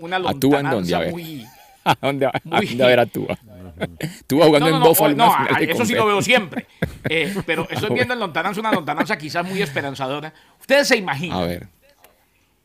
una 0.00 0.18
lontananza 0.18 1.00
muy... 1.08 1.46
¿A 1.84 1.96
dónde, 1.98 2.26
a, 2.26 2.32
muy... 2.44 2.82
a 2.82 2.86
ver 2.86 3.00
a 3.00 3.06
Tua? 3.06 3.38
Tua 4.26 4.44
jugando 4.44 4.68
en 4.68 4.80
Buffalo. 4.80 5.16
No, 5.16 5.34
eso 5.60 5.86
sí 5.86 5.94
lo 5.94 6.04
veo 6.04 6.20
siempre. 6.20 6.66
Eh, 7.08 7.34
pero 7.46 7.66
estoy 7.70 7.94
viendo 7.94 8.12
en 8.12 8.20
lontananza 8.20 8.60
una 8.60 8.70
lontananza 8.70 9.16
quizás 9.16 9.46
muy 9.46 9.62
esperanzadora. 9.62 10.34
Ustedes 10.60 10.88
se 10.88 10.98
imaginan. 10.98 11.38
A 11.38 11.46
ver. 11.46 11.68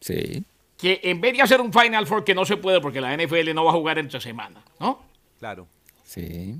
Sí. 0.01 0.43
Que 0.77 0.99
en 1.01 1.21
vez 1.21 1.37
de 1.37 1.43
hacer 1.43 1.61
un 1.61 1.71
Final 1.71 2.05
Four 2.05 2.25
que 2.25 2.35
no 2.35 2.43
se 2.43 2.57
puede 2.57 2.81
porque 2.81 2.99
la 2.99 3.15
NFL 3.15 3.53
no 3.55 3.63
va 3.63 3.71
a 3.71 3.75
jugar 3.75 3.99
entre 3.99 4.19
semana, 4.19 4.61
¿no? 4.81 5.01
Claro. 5.39 5.65
Sí. 6.03 6.59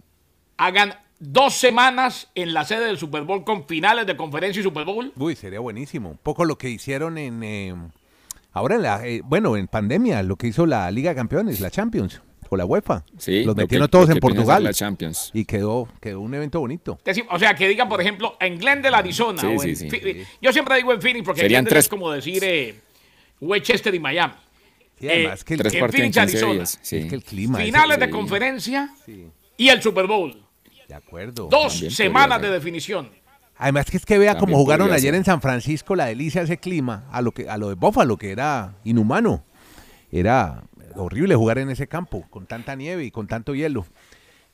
Hagan 0.56 0.96
dos 1.20 1.56
semanas 1.56 2.30
en 2.36 2.54
la 2.54 2.64
sede 2.64 2.86
del 2.86 2.98
Super 2.98 3.24
Bowl 3.24 3.44
con 3.44 3.68
finales 3.68 4.08
de 4.08 4.16
conferencia 4.16 4.62
y 4.62 4.64
Super 4.64 4.86
Bowl. 4.86 5.12
Uy, 5.18 5.36
sería 5.36 5.60
buenísimo. 5.60 6.12
Un 6.12 6.18
poco 6.18 6.46
lo 6.46 6.58
que 6.58 6.70
hicieron 6.70 7.18
en. 7.18 7.44
Eh, 7.44 7.76
ahora, 8.58 8.76
en 8.76 8.82
la, 8.82 9.08
eh, 9.08 9.22
bueno, 9.24 9.56
en 9.58 9.68
pandemia, 9.68 10.24
lo 10.24 10.36
que 10.36 10.48
hizo 10.48 10.66
la 10.66 10.90
Liga 10.92 11.12
de 11.12 11.16
Campeones, 11.16 11.60
la 11.60 11.72
Champions 11.72 12.22
o 12.50 12.58
la 12.58 12.66
UEFA. 12.66 13.04
Sí, 13.18 13.44
los 13.44 13.56
metieron 13.56 13.90
todos 13.90 14.10
en 14.10 14.20
Portugal. 14.20 14.64
La 14.64 14.74
Champions. 14.74 15.32
Y 15.34 15.46
quedó, 15.46 15.88
quedó 16.02 16.22
un 16.22 16.34
evento 16.34 16.60
bonito. 16.60 17.00
O 17.30 17.40
sea, 17.40 17.56
que 17.56 17.68
digan, 17.68 17.90
por 17.90 18.02
ejemplo, 18.02 18.38
en 18.40 18.58
Glendale, 18.58 18.96
Arizona. 18.96 19.42
o 19.44 19.64
en, 19.64 20.26
Yo 20.42 20.54
siempre 20.54 20.78
digo 20.78 20.94
en 20.94 21.02
Phoenix 21.02 21.26
porque 21.26 21.42
Serían 21.42 21.66
tres... 21.66 21.86
es 21.86 21.90
como 21.90 22.12
decir 22.12 22.44
eh, 22.44 22.80
Westchester 23.42 23.94
y 23.94 24.00
Miami. 24.00 24.34
Sí, 25.00 25.08
además 25.08 25.44
que 25.44 25.54
el, 25.54 25.60
tres 25.60 25.74
en 25.76 25.90
Phoenix, 25.92 26.18
Arizona. 26.18 26.64
Es 26.64 26.80
que 26.82 27.16
el 27.16 27.24
clima 27.24 27.60
Finales 27.60 28.00
de 28.00 28.10
conferencia 28.10 28.94
y 29.58 29.70
el 29.70 29.82
Super 29.82 30.08
Bowl. 30.08 30.44
De 30.88 30.96
acuerdo. 30.96 31.50
Dos 31.52 31.78
semanas 31.90 32.42
de 32.42 32.50
definición. 32.50 33.10
Además 33.58 33.90
que 33.90 33.98
es 33.98 34.06
que 34.06 34.18
vea 34.18 34.38
cómo 34.38 34.56
jugaron 34.56 34.92
ayer 34.92 35.16
en 35.16 35.26
San 35.26 35.42
Francisco, 35.42 35.96
la 35.96 36.06
delicia 36.06 36.42
de 36.42 36.46
ese 36.46 36.58
clima, 36.58 37.06
a 37.12 37.22
lo 37.22 37.32
que 37.32 37.50
a 37.50 37.58
lo 37.58 37.70
de 37.70 37.76
Buffalo, 37.76 38.18
que 38.18 38.32
era 38.32 38.76
inhumano. 38.84 39.44
Era 40.12 40.64
horrible 40.96 41.36
jugar 41.36 41.58
en 41.58 41.70
ese 41.70 41.88
campo, 41.88 42.26
con 42.30 42.46
tanta 42.46 42.76
nieve 42.76 43.04
y 43.04 43.12
con 43.12 43.28
tanto 43.28 43.56
hielo. 43.56 43.86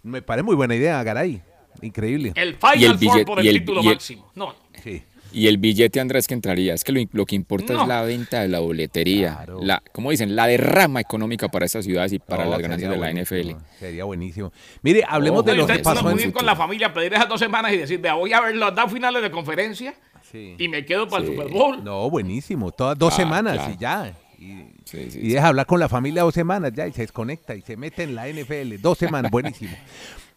Me 0.03 0.21
parece 0.21 0.43
muy 0.43 0.55
buena 0.55 0.75
idea, 0.75 1.01
Garay. 1.03 1.41
Increíble. 1.81 2.31
El 2.35 2.55
Final 2.55 2.99
Four 2.99 3.25
por 3.25 3.39
el, 3.39 3.47
título 3.47 3.83
máximo. 3.83 4.31
No. 4.35 4.55
Sí. 4.83 5.03
Y 5.33 5.47
el 5.47 5.57
billete, 5.57 5.99
Andrés, 5.99 6.27
que 6.27 6.33
entraría. 6.33 6.73
Es 6.73 6.83
que 6.83 7.07
lo, 7.11 7.25
que 7.25 7.35
importa 7.35 7.73
es 7.73 7.87
la 7.87 8.03
venta 8.03 8.41
de 8.41 8.47
la 8.47 8.59
boletería. 8.59 9.45
La, 9.61 9.81
como 9.91 10.11
dicen, 10.11 10.35
la 10.35 10.47
derrama 10.47 11.01
económica 11.01 11.49
para 11.49 11.65
estas 11.65 11.85
ciudades 11.85 12.13
y 12.13 12.19
para 12.19 12.45
las 12.45 12.59
ganancias 12.59 12.91
de 12.91 12.97
la 12.97 13.11
NFL. 13.11 13.51
Sería 13.79 14.05
buenísimo. 14.05 14.51
Mire, 14.81 15.03
hablemos 15.07 15.43
de 15.43 15.55
lo 15.55 15.67
que 15.67 15.79
pasó 15.79 16.13
bien 16.13 16.31
con 16.31 16.45
la 16.45 16.55
familia, 16.55 16.93
pedir 16.93 17.13
esas 17.13 17.27
dos 17.27 17.39
semanas 17.39 17.73
y 17.73 17.77
decir, 17.77 17.99
voy 17.99 18.31
a 18.33 18.41
ver 18.41 18.55
los 18.55 18.73
dos 18.75 18.91
finales 18.91 19.21
de 19.21 19.31
conferencia 19.31 19.93
y 20.33 20.67
me 20.67 20.85
quedo 20.85 21.07
para 21.07 21.23
el 21.23 21.29
Super 21.29 21.49
Bowl. 21.49 21.83
No, 21.83 22.09
buenísimo. 22.09 22.71
Todas 22.71 22.97
dos 22.97 23.13
semanas 23.13 23.69
y 23.73 23.77
ya. 23.77 24.13
Y, 24.39 25.29
deja 25.29 25.47
hablar 25.47 25.65
con 25.65 25.79
la 25.79 25.87
familia 25.87 26.23
dos 26.23 26.33
semanas 26.33 26.73
ya 26.73 26.85
y 26.85 26.91
se 26.91 27.01
desconecta 27.01 27.55
y 27.55 27.61
se 27.61 27.77
mete 27.77 28.03
en 28.03 28.15
la 28.15 28.27
NFL. 28.27 28.81
Dos 28.81 28.97
semanas, 28.97 29.31
buenísimo. 29.31 29.75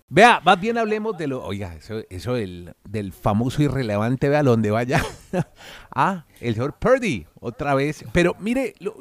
Vea, 0.08 0.40
más 0.44 0.60
bien 0.60 0.78
hablemos 0.78 1.18
de 1.18 1.26
lo. 1.26 1.44
Oiga, 1.44 1.76
eso, 2.10 2.34
del, 2.34 2.74
del 2.88 3.12
famoso 3.12 3.60
irrelevante, 3.60 4.28
vea 4.28 4.44
donde 4.44 4.70
vaya. 4.70 5.04
ah, 5.90 6.24
el 6.40 6.54
señor 6.54 6.78
Purdy, 6.78 7.26
otra 7.40 7.74
vez. 7.74 8.04
Pero 8.12 8.36
mire, 8.38 8.74
lo, 8.78 8.94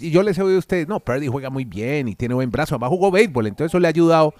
y 0.00 0.10
yo 0.10 0.22
les 0.22 0.38
he 0.38 0.42
oído 0.42 0.56
a 0.56 0.60
ustedes, 0.60 0.88
no, 0.88 1.00
Purdy 1.00 1.26
juega 1.26 1.50
muy 1.50 1.66
bien 1.66 2.08
y 2.08 2.14
tiene 2.14 2.34
buen 2.34 2.50
brazo. 2.50 2.74
Además 2.74 2.88
jugó 2.88 3.10
béisbol, 3.10 3.48
entonces 3.48 3.70
eso 3.70 3.78
le 3.78 3.88
ha 3.88 3.90
ayudado 3.90 4.32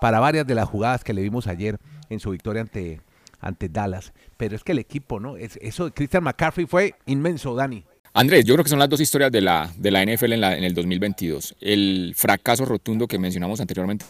para 0.00 0.20
varias 0.20 0.46
de 0.46 0.54
las 0.54 0.68
jugadas 0.68 1.02
que 1.02 1.12
le 1.12 1.22
vimos 1.22 1.48
ayer 1.48 1.78
en 2.08 2.20
su 2.20 2.30
victoria 2.30 2.62
ante, 2.62 3.00
ante 3.40 3.68
Dallas. 3.68 4.12
Pero 4.36 4.54
es 4.54 4.62
que 4.62 4.72
el 4.72 4.78
equipo, 4.78 5.18
¿no? 5.18 5.36
Es, 5.36 5.58
eso 5.60 5.86
de 5.86 5.90
Christian 5.90 6.22
McCaffrey 6.22 6.66
fue 6.66 6.94
inmenso, 7.06 7.52
Dani. 7.56 7.84
Andrés, 8.12 8.44
yo 8.44 8.54
creo 8.54 8.62
que 8.62 8.70
son 8.70 8.78
las 8.78 8.88
dos 8.88 9.00
historias 9.00 9.32
de 9.32 9.40
la, 9.40 9.68
de 9.76 9.90
la 9.90 10.04
NFL 10.04 10.34
en, 10.34 10.40
la, 10.40 10.56
en 10.56 10.62
el 10.62 10.72
2022. 10.72 11.56
El 11.60 12.14
fracaso 12.16 12.64
rotundo 12.64 13.08
que 13.08 13.18
mencionamos 13.18 13.60
anteriormente 13.60 14.04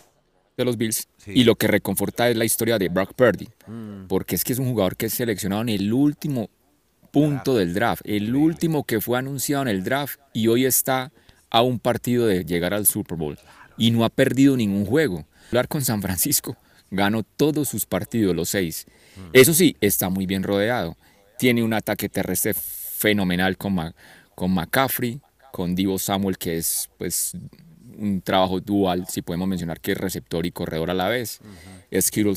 de 0.56 0.64
los 0.64 0.76
Bills 0.76 1.08
y 1.26 1.44
lo 1.44 1.56
que 1.56 1.66
reconforta 1.66 2.28
es 2.28 2.37
la 2.37 2.44
historia 2.44 2.78
de 2.78 2.88
Brock 2.88 3.14
Purdy, 3.14 3.49
mm. 3.66 4.06
porque 4.08 4.37
es 4.37 4.44
que 4.44 4.52
es 4.52 4.58
un 4.58 4.70
jugador 4.70 4.96
que 4.96 5.06
es 5.06 5.14
seleccionado 5.14 5.62
en 5.62 5.68
el 5.70 5.92
último 5.92 6.49
punto 7.11 7.56
del 7.56 7.75
draft, 7.75 8.02
el 8.04 8.34
último 8.34 8.84
que 8.84 9.00
fue 9.00 9.18
anunciado 9.18 9.62
en 9.62 9.68
el 9.68 9.84
draft 9.84 10.18
y 10.32 10.49
hoy 10.49 10.64
está 10.64 11.12
a 11.50 11.62
un 11.62 11.78
partido 11.78 12.26
de 12.26 12.44
llegar 12.44 12.75
al 12.75 12.87
Super 12.87 13.16
Bowl 13.16 13.38
y 13.76 13.90
no 13.90 14.04
ha 14.04 14.11
perdido 14.11 14.56
ningún 14.56 14.84
juego. 14.84 15.26
Hablar 15.49 15.68
con 15.68 15.82
San 15.82 16.02
Francisco, 16.02 16.56
ganó 16.90 17.23
todos 17.23 17.68
sus 17.68 17.87
partidos, 17.87 18.34
los 18.34 18.49
seis. 18.49 18.87
Mm. 19.16 19.30
Eso 19.32 19.54
sí, 19.54 19.76
está 19.80 20.08
muy 20.08 20.26
bien 20.26 20.42
rodeado. 20.42 20.96
Tiene 21.38 21.62
un 21.62 21.73
ataque 21.73 22.08
terrestre 22.08 22.54
fenomenal 22.54 23.56
con, 23.56 23.94
con 24.34 24.52
McCaffrey, 24.52 25.20
con 25.52 25.75
Divo 25.75 25.99
Samuel, 25.99 26.38
que 26.38 26.56
es 26.56 26.90
pues 26.99 27.32
un 27.98 28.20
trabajo 28.20 28.60
dual, 28.60 29.06
si 29.08 29.22
podemos 29.22 29.48
mencionar 29.48 29.80
que 29.80 29.92
es 29.92 29.98
receptor 29.98 30.46
y 30.46 30.50
corredor 30.50 30.90
a 30.90 30.94
la 30.94 31.08
vez. 31.08 31.40
Uh 31.42 31.84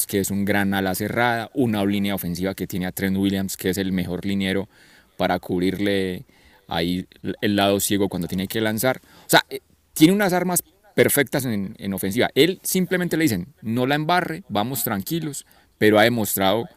que 0.08 0.20
es 0.20 0.30
un 0.30 0.46
gran 0.46 0.74
ala 0.74 0.94
cerrada. 0.94 1.50
Una 1.54 1.84
línea 1.84 2.14
ofensiva 2.14 2.54
que 2.54 2.68
tiene 2.68 2.86
a 2.86 2.92
Trent 2.92 3.18
Williams, 3.18 3.58
que 3.58 3.72
es 3.72 3.78
el 3.78 3.92
mejor 3.92 4.24
liniero 4.24 4.70
para 5.18 5.40
cubrirle 5.40 6.26
ahí 6.68 7.08
el 7.42 7.56
lado 7.56 7.80
ciego 7.80 8.08
cuando 8.08 8.28
tiene 8.28 8.48
que 8.48 8.62
lanzar. 8.62 9.02
O 9.26 9.30
sea, 9.30 9.44
eh, 9.50 9.62
tiene 9.94 10.14
unas 10.14 10.32
armas 10.34 10.64
perfectas 10.94 11.46
en, 11.46 11.76
en, 11.80 11.94
ofensiva. 11.94 12.30
Él 12.36 12.60
simplemente 12.62 13.18
le 13.18 13.24
dicen, 13.24 13.48
no 13.64 13.88
la 13.88 13.96
embarre, 13.96 14.44
vamos 14.48 14.84
tranquilos, 14.84 15.46
pero 15.80 15.98
ha 15.98 16.04
demostrado, 16.04 16.70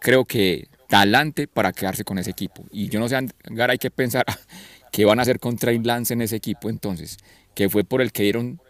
creo 0.00 0.24
que, 0.24 0.68
talante 0.88 1.48
para 1.48 1.72
quedarse 1.72 2.04
con 2.04 2.18
ese 2.18 2.30
equipo. 2.30 2.64
Y 2.70 2.88
yo 2.88 3.00
no 3.00 3.08
sé, 3.08 3.18
Gara, 3.44 3.72
hay 3.72 3.78
que 3.78 3.90
pensar 3.90 4.24
qué 4.94 5.04
van 5.04 5.18
a 5.18 5.22
hacer 5.22 5.40
con 5.40 5.56
Trey 5.56 5.80
Lance 5.80 6.14
en 6.14 6.22
ese 6.22 6.36
equipo 6.36 6.70
entonces, 6.70 7.18
que 7.56 7.68
fue 7.68 7.82
por 7.82 8.00
el 8.00 8.12
que 8.12 8.22
dieron 8.22 8.60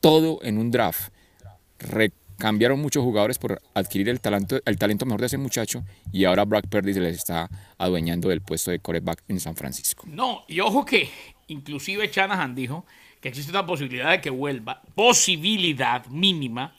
todo 0.00 0.38
en 0.42 0.56
un 0.56 0.70
draft. 0.70 1.10
Cambiaron 2.38 2.80
muchos 2.80 3.04
jugadores 3.04 3.38
por 3.38 3.60
adquirir 3.74 4.08
el 4.08 4.20
talento, 4.20 4.58
el 4.64 4.78
talento 4.78 5.04
mejor 5.04 5.20
de 5.20 5.26
ese 5.26 5.36
muchacho 5.36 5.84
y 6.12 6.24
ahora 6.24 6.46
Brock 6.46 6.66
Purdy 6.68 6.94
se 6.94 7.00
les 7.00 7.16
está 7.16 7.50
adueñando 7.76 8.30
del 8.30 8.40
puesto 8.40 8.70
de 8.70 8.78
coreback 8.78 9.22
en 9.28 9.38
San 9.38 9.54
Francisco. 9.54 10.04
No, 10.06 10.44
y 10.48 10.60
ojo 10.60 10.86
que 10.86 11.10
inclusive 11.48 12.08
Shanahan 12.10 12.54
dijo 12.54 12.86
que 13.20 13.28
existe 13.28 13.50
una 13.50 13.66
posibilidad 13.66 14.10
de 14.10 14.22
que 14.22 14.30
vuelva, 14.30 14.80
posibilidad 14.94 16.06
mínima 16.06 16.74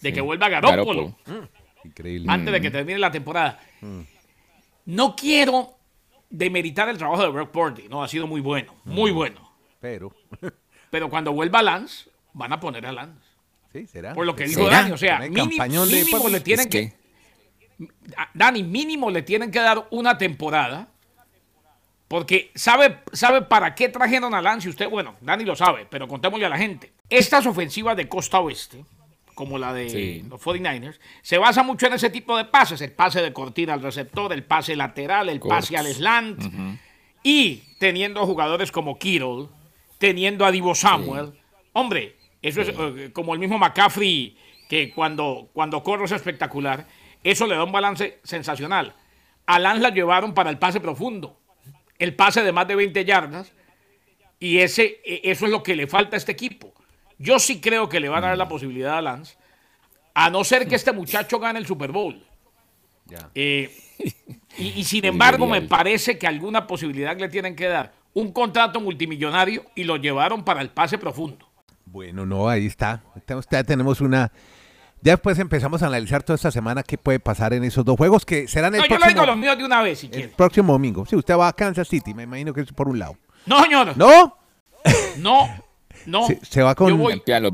de 0.00 0.12
que 0.12 0.20
vuelva 0.20 0.48
Garoppolo. 0.48 1.16
Mm, 1.26 1.86
increíble. 1.88 2.26
Antes 2.30 2.52
de 2.52 2.60
que 2.60 2.70
mm. 2.70 2.72
termine 2.72 2.98
la 3.00 3.10
temporada. 3.10 3.60
Mm. 3.80 4.00
No 4.86 5.16
quiero 5.16 5.75
demeritar 6.30 6.88
el 6.88 6.98
trabajo 6.98 7.22
de 7.22 7.28
Brock 7.28 7.50
Purdy, 7.50 7.88
no, 7.88 8.02
ha 8.02 8.08
sido 8.08 8.26
muy 8.26 8.40
bueno, 8.40 8.74
muy 8.84 9.10
bueno. 9.10 9.52
Pero. 9.80 10.12
Pero 10.90 11.10
cuando 11.10 11.32
vuelva 11.32 11.62
Lance, 11.62 12.08
van 12.32 12.52
a 12.52 12.60
poner 12.60 12.86
a 12.86 12.92
Lance. 12.92 13.26
Sí, 13.72 13.86
será. 13.86 14.14
Por 14.14 14.24
lo 14.24 14.34
que 14.36 14.44
dijo 14.44 14.68
Dani, 14.68 14.92
o 14.92 14.96
sea, 14.96 15.18
mínimo, 15.18 16.28
le 16.28 16.40
tienen 16.40 16.68
que, 16.68 16.94
Dani, 18.32 18.62
mínimo 18.62 19.10
le 19.10 19.22
tienen 19.22 19.50
que 19.50 19.58
dar 19.58 19.86
una 19.90 20.16
temporada 20.16 20.88
porque 22.08 22.52
sabe, 22.54 23.00
sabe 23.12 23.42
para 23.42 23.74
qué 23.74 23.88
trajeron 23.88 24.32
a 24.32 24.40
Lance 24.40 24.68
usted, 24.68 24.88
bueno, 24.88 25.16
Dani 25.20 25.44
lo 25.44 25.56
sabe, 25.56 25.86
pero 25.90 26.06
contémosle 26.06 26.46
a 26.46 26.50
la 26.50 26.58
gente. 26.58 26.92
Estas 27.10 27.46
ofensivas 27.46 27.96
de 27.96 28.08
costa 28.08 28.38
oeste, 28.38 28.84
como 29.36 29.56
la 29.56 29.72
de 29.72 30.24
los 30.28 30.42
49ers, 30.42 30.98
se 31.22 31.38
basa 31.38 31.62
mucho 31.62 31.86
en 31.86 31.92
ese 31.92 32.10
tipo 32.10 32.36
de 32.36 32.46
pases, 32.46 32.80
el 32.80 32.90
pase 32.90 33.22
de 33.22 33.32
cortina 33.32 33.74
al 33.74 33.82
receptor, 33.82 34.32
el 34.32 34.42
pase 34.42 34.74
lateral, 34.74 35.28
el 35.28 35.38
pase 35.38 35.76
al 35.76 35.86
slant, 35.86 36.42
y 37.22 37.62
teniendo 37.78 38.26
jugadores 38.26 38.72
como 38.72 38.98
Kittle, 38.98 39.46
teniendo 39.98 40.44
a 40.44 40.50
Divo 40.50 40.74
Samuel, 40.74 41.32
hombre, 41.72 42.16
eso 42.42 42.62
es 42.62 42.68
eh, 42.68 43.10
como 43.12 43.32
el 43.32 43.38
mismo 43.38 43.58
McCaffrey, 43.58 44.36
que 44.68 44.90
cuando, 44.90 45.48
cuando 45.52 45.84
corre 45.84 46.06
es 46.06 46.12
espectacular, 46.12 46.88
eso 47.22 47.46
le 47.46 47.54
da 47.54 47.62
un 47.62 47.70
balance 47.70 48.18
sensacional. 48.24 48.94
A 49.46 49.60
Lance 49.60 49.82
la 49.82 49.90
llevaron 49.90 50.34
para 50.34 50.50
el 50.50 50.58
pase 50.58 50.80
profundo 50.80 51.38
el 51.98 52.14
pase 52.14 52.42
de 52.42 52.52
más 52.52 52.68
de 52.68 52.74
20 52.74 53.04
yardas. 53.04 53.52
Y 54.38 54.58
ese, 54.58 55.00
e, 55.04 55.22
eso 55.24 55.46
es 55.46 55.50
lo 55.50 55.62
que 55.62 55.76
le 55.76 55.86
falta 55.86 56.16
a 56.16 56.18
este 56.18 56.32
equipo. 56.32 56.74
Yo 57.18 57.38
sí 57.38 57.60
creo 57.60 57.88
que 57.88 58.00
le 58.00 58.08
van 58.08 58.24
a 58.24 58.28
dar 58.28 58.38
la 58.38 58.48
posibilidad 58.48 58.98
a 58.98 59.02
Lance, 59.02 59.36
a 60.14 60.30
no 60.30 60.44
ser 60.44 60.66
que 60.68 60.74
este 60.74 60.92
muchacho 60.92 61.38
gane 61.38 61.58
el 61.58 61.66
Super 61.66 61.92
Bowl. 61.92 62.22
Eh, 63.34 63.74
y, 64.58 64.84
sin 64.84 65.04
embargo, 65.04 65.46
me 65.46 65.62
parece 65.62 66.18
que 66.18 66.26
alguna 66.26 66.66
posibilidad 66.66 67.16
le 67.18 67.28
tienen 67.28 67.54
que 67.54 67.68
dar 67.68 67.92
un 68.14 68.32
contrato 68.32 68.80
multimillonario 68.80 69.64
y 69.74 69.84
lo 69.84 69.96
llevaron 69.96 70.44
para 70.44 70.60
el 70.60 70.70
pase 70.70 70.98
profundo. 70.98 71.48
Bueno, 71.84 72.26
no, 72.26 72.48
ahí 72.48 72.66
está. 72.66 73.02
Ya 73.50 73.64
tenemos 73.64 74.00
una 74.00 74.32
ya 75.02 75.12
después 75.12 75.38
empezamos 75.38 75.82
a 75.82 75.86
analizar 75.86 76.22
toda 76.22 76.34
esta 76.34 76.50
semana 76.50 76.82
qué 76.82 76.98
puede 76.98 77.20
pasar 77.20 77.52
en 77.52 77.62
esos 77.64 77.84
dos 77.84 77.96
juegos 77.96 78.24
que 78.24 78.48
serán 78.48 78.74
el 78.74 78.80
no, 78.80 78.86
próximo... 78.86 78.98
yo 78.98 79.14
lo 79.14 79.20
digo 79.20 79.26
los 79.26 79.36
míos 79.36 79.58
de 79.58 79.64
una 79.64 79.82
vez, 79.82 80.00
si 80.00 80.10
El 80.12 80.30
próximo 80.30 80.72
domingo. 80.72 81.06
Si 81.06 81.14
usted 81.14 81.36
va 81.36 81.48
a 81.48 81.52
Kansas 81.52 81.86
City, 81.86 82.14
me 82.14 82.24
imagino 82.24 82.52
que 82.52 82.62
es 82.62 82.72
por 82.72 82.88
un 82.88 82.98
lado. 82.98 83.16
No, 83.44 83.62
señor. 83.62 83.96
¿No? 83.96 84.36
No, 85.18 85.48
no. 86.06 86.26
Se, 86.42 86.62
va 86.62 86.74
con... 86.74 86.88
Ya 87.26 87.40
los, 87.40 87.52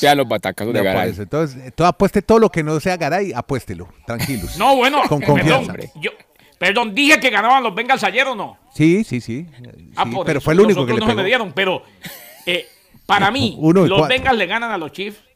ya 0.00 0.14
los 0.14 0.28
batacazos 0.28 0.74
de 0.74 0.82
Garay. 0.82 1.14
Entonces, 1.16 1.74
todo, 1.74 1.86
apueste 1.86 2.22
todo 2.22 2.38
lo 2.38 2.50
que 2.50 2.62
no 2.62 2.78
sea 2.80 2.96
Garay, 2.96 3.32
apuéstelo. 3.32 3.88
Tranquilos. 4.06 4.56
No, 4.58 4.76
bueno. 4.76 5.02
Con 5.08 5.20
confianza. 5.20 5.72
Perdón, 5.72 5.90
yo, 6.02 6.10
perdón, 6.58 6.94
dije 6.94 7.18
que 7.20 7.30
ganaban 7.30 7.62
los 7.62 7.74
Bengals 7.74 8.04
ayer 8.04 8.26
o 8.26 8.34
no. 8.34 8.58
Sí, 8.74 9.04
sí, 9.04 9.20
sí. 9.20 9.46
Ah, 9.96 10.04
pero 10.24 10.40
fue 10.40 10.54
el 10.54 10.60
único 10.60 10.84
que 10.84 10.94
le 10.94 11.00
no 11.00 11.14
me 11.14 11.24
dieron, 11.24 11.52
pero 11.52 11.82
eh, 12.46 12.66
para 13.06 13.30
mí, 13.30 13.58
los 13.62 14.08
Bengals 14.08 14.38
le 14.38 14.46
ganan 14.46 14.70
a 14.70 14.78
los 14.78 14.92
Chiefs 14.92 15.30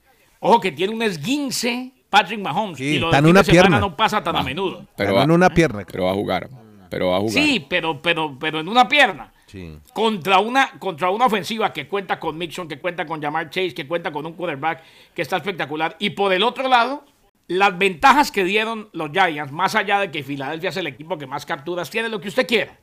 Ojo 0.47 0.61
que 0.61 0.73
tiene 0.73 0.93
un 0.93 1.01
esguince 1.01 1.91
Patrick 2.11 2.39
Mahomes. 2.39 2.79
y 2.79 2.99
lo 2.99 3.11
de 3.11 3.19
una 3.31 3.43
pierna. 3.43 3.81
no 3.81 3.97
pasa 3.97 4.23
tan 4.23 4.37
a 4.37 4.43
menudo. 4.43 4.87
Pero 4.95 5.23
en 5.23 5.31
una 5.31 5.49
pierna. 5.49 5.87
Pero 5.91 6.05
va 6.05 6.11
a 6.11 6.15
jugar. 6.15 6.51
Pero 6.91 7.09
va 7.09 7.17
a 7.17 7.21
jugar. 7.21 7.33
Sí, 7.33 7.65
pero, 7.67 8.03
pero, 8.03 8.37
pero 8.39 8.61
en 8.61 8.69
una 8.69 8.87
pierna. 8.87 9.33
Sí. 9.47 9.79
Contra 9.93 10.39
una, 10.39 10.79
contra 10.79 11.11
una 11.11 11.27
ofensiva 11.27 11.73
que 11.73 11.87
cuenta 11.87 12.19
con 12.19 12.37
Mixon, 12.37 12.67
que 12.67 12.79
cuenta 12.79 13.07
con 13.07 13.23
Jamar 13.23 13.51
Chase, 13.51 13.75
que 13.75 13.87
cuenta 13.87 14.11
con 14.11 14.27
un 14.27 14.33
quarterback 14.33 14.83
que 15.15 15.23
está 15.23 15.37
espectacular. 15.37 15.97
Y 15.99 16.11
por 16.11 16.33
el 16.33 16.43
otro 16.43 16.69
lado, 16.69 17.05
las 17.49 17.77
ventajas 17.77 18.31
que 18.31 18.45
dieron 18.45 18.89
los 18.93 19.11
Giants, 19.11 19.53
más 19.53 19.75
allá 19.75 20.01
de 20.01 20.11
que 20.11 20.23
Filadelfia 20.23 20.71
es 20.71 20.77
el 20.77 20.87
equipo 20.87 21.19
que 21.19 21.27
más 21.27 21.45
capturas 21.45 21.91
tiene, 21.91 22.09
lo 22.09 22.21
que 22.21 22.29
usted 22.29 22.47
quiera, 22.47 22.77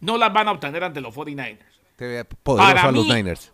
no 0.00 0.18
las 0.18 0.32
van 0.32 0.48
a 0.48 0.52
obtener 0.52 0.84
ante 0.84 1.00
los 1.00 1.14
49ers. 1.14 1.58
Para 2.42 2.90
mí, 2.90 2.98
los 2.98 3.06
Niners. 3.06 3.52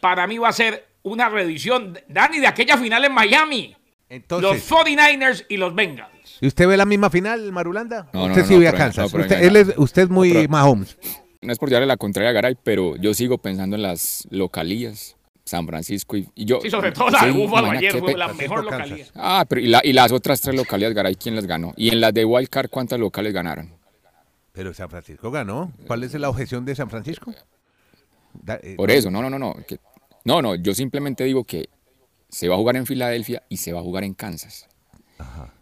Para 0.00 0.26
mí 0.26 0.38
va 0.38 0.48
a 0.48 0.52
ser 0.52 0.86
una 1.02 1.28
reedición, 1.28 1.98
Dani, 2.08 2.38
de 2.38 2.46
aquella 2.46 2.76
final 2.76 3.04
en 3.04 3.12
Miami. 3.12 3.76
los 4.08 4.70
49ers 4.70 5.46
y 5.48 5.56
los 5.56 5.74
Bengals. 5.74 6.38
¿Y 6.40 6.46
usted 6.46 6.68
ve 6.68 6.76
la 6.76 6.86
misma 6.86 7.10
final, 7.10 7.50
Marulanda? 7.52 8.08
usted 8.12 8.44
sí 8.44 8.58
ve 8.58 8.68
a 8.68 8.72
Kansas. 8.72 9.12
usted, 9.12 9.56
es, 9.56 9.74
usted, 9.76 10.02
es, 10.02 10.08
muy 10.08 10.46
Mahomes. 10.48 10.96
No 11.42 11.52
es 11.52 11.58
por 11.58 11.70
darle 11.70 11.86
la 11.86 11.96
contraria 11.96 12.30
a 12.30 12.32
Garay, 12.32 12.56
pero 12.62 12.96
yo 12.96 13.14
sigo 13.14 13.38
pensando 13.38 13.76
en 13.76 13.82
las 13.82 14.26
localías. 14.30 15.16
San 15.42 15.66
Francisco 15.66 16.16
y, 16.16 16.28
yo. 16.36 16.60
Sí, 16.60 16.70
sobre 16.70 16.92
todo 16.92 17.10
la 17.10 17.24
de 17.24 17.32
Búfalo 17.32 17.70
ayer 17.72 17.98
fue 17.98 18.16
la 18.16 18.32
mejor 18.32 18.62
localidad. 18.62 19.08
Ah, 19.16 19.44
pero 19.48 19.60
y, 19.60 19.92
las 19.92 20.12
otras 20.12 20.40
tres 20.40 20.54
localidades, 20.54 20.94
Garay, 20.94 21.16
¿quién 21.16 21.34
las 21.34 21.46
ganó? 21.46 21.72
Y 21.76 21.88
en 21.88 22.00
las 22.00 22.14
de 22.14 22.24
Wildcard, 22.24 22.70
¿cuántas 22.70 23.00
locales 23.00 23.32
ganaron? 23.32 23.72
Pero 24.52 24.72
San 24.74 24.88
Francisco 24.88 25.30
ganó. 25.30 25.72
¿Cuál 25.88 26.04
es 26.04 26.14
la 26.14 26.28
objeción 26.28 26.64
de 26.64 26.76
San 26.76 26.88
Francisco? 26.88 27.34
Eh, 28.62 28.74
por 28.76 28.92
eso, 28.92 29.10
no, 29.10 29.22
no, 29.22 29.30
no, 29.30 29.38
no. 29.38 29.56
No, 30.24 30.42
no, 30.42 30.54
yo 30.54 30.72
simplemente 30.74 31.24
digo 31.24 31.42
que 31.42 31.68
se 32.28 32.48
va 32.48 32.54
a 32.54 32.58
jugar 32.58 32.76
en 32.76 32.86
Filadelfia 32.86 33.42
y 33.48 33.56
se 33.56 33.72
va 33.72 33.80
a 33.80 33.82
jugar 33.82 34.04
en 34.04 34.14
Kansas. 34.14 34.68
Ajá. 35.18 35.52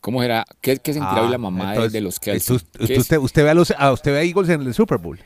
¿Cómo 0.00 0.22
será? 0.22 0.46
¿Qué, 0.60 0.76
qué 0.78 0.92
sentirá 0.92 1.22
hoy 1.22 1.30
la 1.30 1.38
mamá 1.38 1.74
de, 1.88 2.00
los 2.00 2.20
Kelsey? 2.20 2.56
Usted, 2.56 3.18
usted, 3.18 3.44
ve 3.44 3.50
a 3.50 3.54
los, 3.54 3.72
usted 3.92 4.12
ve 4.12 4.18
a 4.18 4.22
Eagles 4.22 4.48
en 4.48 4.62
el 4.62 4.74
Super 4.74 4.98
Bowl. 4.98 5.18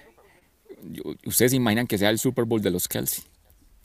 ¿Ustedes 1.26 1.52
se 1.52 1.56
imaginan 1.56 1.86
que 1.86 1.98
sea 1.98 2.10
el 2.10 2.18
Super 2.18 2.44
Bowl 2.44 2.62
de 2.62 2.70
los 2.70 2.88
Kelsey? 2.88 3.24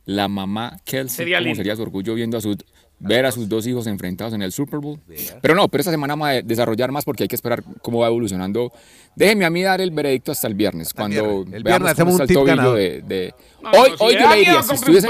La 0.06 0.28
mamá 0.28 0.80
Kelsey, 0.86 1.32
¿cómo 1.32 1.56
sería 1.56 1.76
su 1.76 1.82
orgullo 1.82 2.14
viendo 2.16 2.38
a 2.38 2.42
su, 2.42 2.58
ver 3.00 3.26
a 3.26 3.32
sus 3.32 3.48
dos 3.48 3.68
hijos 3.68 3.88
enfrentados 3.88 4.34
en 4.34 4.42
el 4.42 4.52
Super 4.52 4.80
Bowl. 4.80 5.00
Pero 5.42 5.56
no, 5.56 5.68
pero 5.68 5.82
esta 5.82 5.92
semana 5.92 6.14
vamos 6.14 6.30
a 6.30 6.42
desarrollar 6.42 6.92
más 6.92 7.06
porque 7.06 7.24
hay 7.24 7.28
que 7.28 7.36
esperar 7.36 7.64
cómo 7.82 8.00
va 8.00 8.08
evolucionando. 8.08 8.72
Déjeme 9.18 9.46
a 9.46 9.50
mí 9.50 9.64
dar 9.64 9.82
el 9.82 9.90
veredicto 9.90 10.32
hasta 10.32 10.48
el 10.48 10.54
viernes. 10.54 10.94
cuando 10.94 11.44
el 11.52 11.64
viernes 11.64 11.92
hacemos 11.92 12.20
un 12.20 12.28
tip. 12.28 12.38
De, 12.38 13.34
hoy, 13.64 13.92
hoy 13.98 14.14
yo 14.14 14.30
le 14.30 14.36
diría, 14.36 14.62
si 14.62 14.76
estuviese... 14.76 15.08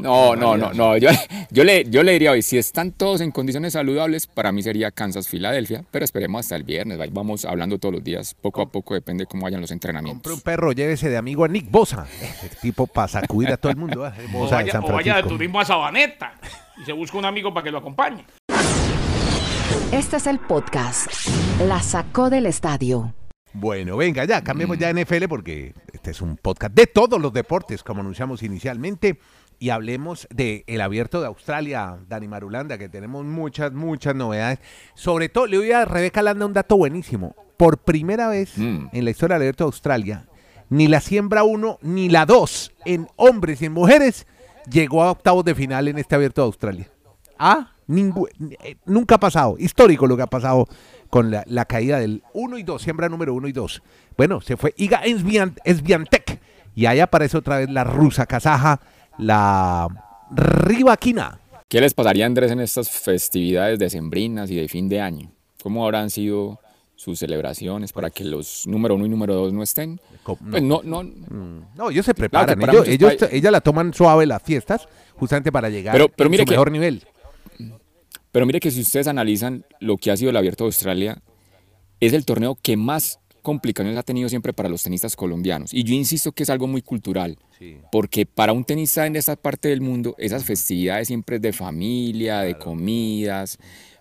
no, 0.00 0.34
no, 0.34 0.56
no, 0.56 0.72
no, 0.72 0.96
yo, 0.96 1.10
yo, 1.52 1.62
le, 1.62 1.84
yo 1.88 2.02
le 2.02 2.12
diría 2.12 2.32
hoy, 2.32 2.42
si 2.42 2.58
están 2.58 2.90
todos 2.90 3.20
en 3.20 3.30
condiciones 3.30 3.74
saludables, 3.74 4.26
para 4.26 4.50
mí 4.50 4.64
sería 4.64 4.90
Kansas, 4.90 5.28
Filadelfia, 5.28 5.84
pero 5.92 6.04
esperemos 6.04 6.40
hasta 6.40 6.56
el 6.56 6.64
viernes, 6.64 6.98
vamos 7.12 7.44
hablando 7.44 7.78
todos 7.78 7.94
los 7.94 8.02
días, 8.04 8.34
poco 8.34 8.62
a 8.62 8.66
poco 8.66 8.94
depende 8.94 9.26
cómo 9.26 9.44
vayan 9.44 9.60
los 9.60 9.70
entrenamientos. 9.70 10.22
Compre 10.22 10.32
un 10.32 10.40
perro, 10.40 10.72
llévese 10.72 11.08
de 11.08 11.16
amigo 11.16 11.44
a 11.44 11.48
Nick 11.48 11.70
Bosa, 11.70 12.04
el 12.42 12.56
tipo 12.56 12.88
para 12.88 13.06
sacudir 13.06 13.52
a 13.52 13.56
todo 13.56 13.70
el 13.70 13.78
mundo. 13.78 14.02
o, 14.34 14.50
vaya, 14.50 14.80
o 14.80 14.92
vaya 14.92 15.16
de 15.16 15.22
turismo 15.22 15.60
a 15.60 15.64
Sabaneta 15.64 16.34
y 16.82 16.84
se 16.84 16.92
busca 16.92 17.16
un 17.16 17.24
amigo 17.24 17.54
para 17.54 17.62
que 17.62 17.70
lo 17.70 17.78
acompañe. 17.78 18.24
Este 19.92 20.16
es 20.16 20.26
el 20.26 20.40
podcast. 20.40 21.08
La 21.68 21.80
sacó 21.80 22.28
del 22.28 22.46
estadio. 22.46 23.14
Bueno, 23.58 23.96
venga, 23.96 24.26
ya, 24.26 24.44
cambiemos 24.44 24.76
ya 24.76 24.92
NFL 24.92 25.28
porque 25.30 25.72
este 25.94 26.10
es 26.10 26.20
un 26.20 26.36
podcast 26.36 26.74
de 26.74 26.86
todos 26.86 27.18
los 27.18 27.32
deportes, 27.32 27.82
como 27.82 28.02
anunciamos 28.02 28.42
inicialmente, 28.42 29.18
y 29.58 29.70
hablemos 29.70 30.28
del 30.28 30.62
el 30.66 30.82
abierto 30.82 31.22
de 31.22 31.26
Australia, 31.28 31.96
Dani 32.06 32.28
Marulanda, 32.28 32.76
que 32.76 32.90
tenemos 32.90 33.24
muchas, 33.24 33.72
muchas 33.72 34.14
novedades. 34.14 34.58
Sobre 34.94 35.30
todo, 35.30 35.46
le 35.46 35.56
voy 35.56 35.72
a 35.72 35.86
Rebeca 35.86 36.20
Landa 36.20 36.44
un 36.44 36.52
dato 36.52 36.76
buenísimo. 36.76 37.34
Por 37.56 37.78
primera 37.78 38.28
vez 38.28 38.58
mm. 38.58 38.88
en 38.92 39.04
la 39.06 39.10
historia 39.10 39.36
del 39.36 39.44
abierto 39.44 39.64
de 39.64 39.68
Australia, 39.68 40.28
ni 40.68 40.86
la 40.86 41.00
siembra 41.00 41.42
1 41.42 41.78
ni 41.80 42.10
la 42.10 42.26
2 42.26 42.72
en 42.84 43.08
hombres 43.16 43.62
y 43.62 43.66
en 43.66 43.72
mujeres 43.72 44.26
llegó 44.70 45.02
a 45.02 45.10
octavos 45.10 45.46
de 45.46 45.54
final 45.54 45.88
en 45.88 45.96
este 45.96 46.14
abierto 46.14 46.42
de 46.42 46.46
Australia. 46.46 46.90
¿Ah? 47.38 47.72
Eh, 47.88 48.76
nunca 48.84 49.14
ha 49.14 49.20
pasado. 49.20 49.56
Histórico 49.58 50.06
lo 50.06 50.16
que 50.16 50.24
ha 50.24 50.26
pasado 50.26 50.66
con 51.10 51.30
la, 51.30 51.64
caída 51.64 51.98
del 51.98 52.22
1 52.32 52.58
y 52.58 52.62
2, 52.62 52.82
siembra 52.82 53.08
número 53.08 53.34
1 53.34 53.48
y 53.48 53.52
2. 53.52 53.82
Bueno, 54.16 54.40
se 54.40 54.56
fue 54.56 54.74
Iga 54.76 55.02
Esbiantec 55.04 56.40
y 56.74 56.86
ahí 56.86 57.00
aparece 57.00 57.36
otra 57.36 57.58
vez 57.58 57.70
la 57.70 57.84
rusa 57.84 58.26
kazaja, 58.26 58.80
la 59.18 59.88
Rivaquina. 60.30 61.40
¿Qué 61.68 61.80
les 61.80 61.94
pasaría, 61.94 62.26
Andrés, 62.26 62.52
en 62.52 62.60
estas 62.60 62.90
festividades 62.90 63.78
decembrinas 63.78 64.50
y 64.50 64.56
de 64.56 64.68
fin 64.68 64.88
de 64.88 65.00
año? 65.00 65.32
¿Cómo 65.62 65.84
habrán 65.84 66.10
sido 66.10 66.60
sus 66.94 67.18
celebraciones 67.18 67.92
para 67.92 68.10
que 68.10 68.24
los 68.24 68.66
número 68.66 68.94
uno 68.94 69.04
y 69.06 69.08
número 69.08 69.34
dos 69.34 69.52
no 69.52 69.62
estén? 69.62 70.00
Pues 70.24 70.62
no, 70.62 70.80
no, 70.84 71.02
mm, 71.02 71.76
no, 71.76 71.90
ellos 71.90 72.06
se 72.06 72.14
preparan. 72.14 72.60
ellos, 72.86 72.86
ellos, 73.30 73.52
la 73.52 73.60
toman 73.60 73.92
suave 73.92 74.26
las 74.26 74.42
fiestas, 74.42 74.86
justamente 75.16 75.50
para 75.50 75.68
llegar 75.68 75.94
pero, 75.94 76.08
pero 76.08 76.30
mire 76.30 76.44
a 76.44 76.46
mejor 76.46 76.70
nivel. 76.70 77.02
Pero 78.36 78.44
mire 78.44 78.60
que 78.60 78.70
si 78.70 78.82
ustedes 78.82 79.06
analizan 79.06 79.64
lo 79.80 79.96
que 79.96 80.10
ha 80.10 80.16
sido 80.18 80.28
el 80.28 80.36
Abierto 80.36 80.64
de 80.64 80.68
Australia, 80.68 81.22
es 82.00 82.12
el 82.12 82.26
torneo 82.26 82.54
que 82.54 82.76
más 82.76 83.18
complicaciones 83.40 83.98
ha 83.98 84.02
tenido 84.02 84.28
siempre 84.28 84.52
para 84.52 84.68
los 84.68 84.82
tenistas 84.82 85.16
colombianos. 85.16 85.72
Y 85.72 85.84
yo 85.84 85.94
insisto 85.94 86.32
que 86.32 86.42
es 86.42 86.50
algo 86.50 86.66
muy 86.66 86.82
cultural, 86.82 87.38
porque 87.90 88.26
para 88.26 88.52
un 88.52 88.62
tenista 88.64 89.06
en 89.06 89.16
esta 89.16 89.36
parte 89.36 89.68
del 89.68 89.80
mundo, 89.80 90.14
esas 90.18 90.44
festividades 90.44 91.08
siempre 91.08 91.36
es 91.36 91.42
de 91.42 91.54
familia, 91.54 92.40
de 92.40 92.58
comidas, 92.58 93.56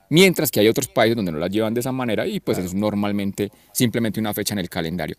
mientras 0.09 0.51
que 0.51 0.59
hay 0.59 0.67
otros 0.67 0.89
países 0.89 1.15
donde 1.15 1.31
no 1.31 1.37
las 1.37 1.49
llevan 1.49 1.73
de 1.73 1.79
esa 1.79 1.93
manera 1.93 2.27
y 2.27 2.41
pues 2.41 2.57
es 2.57 2.73
normalmente 2.73 3.53
simplemente 3.71 4.19
una 4.19 4.33
fecha 4.33 4.53
en 4.53 4.59
el 4.59 4.67
calendario. 4.67 5.15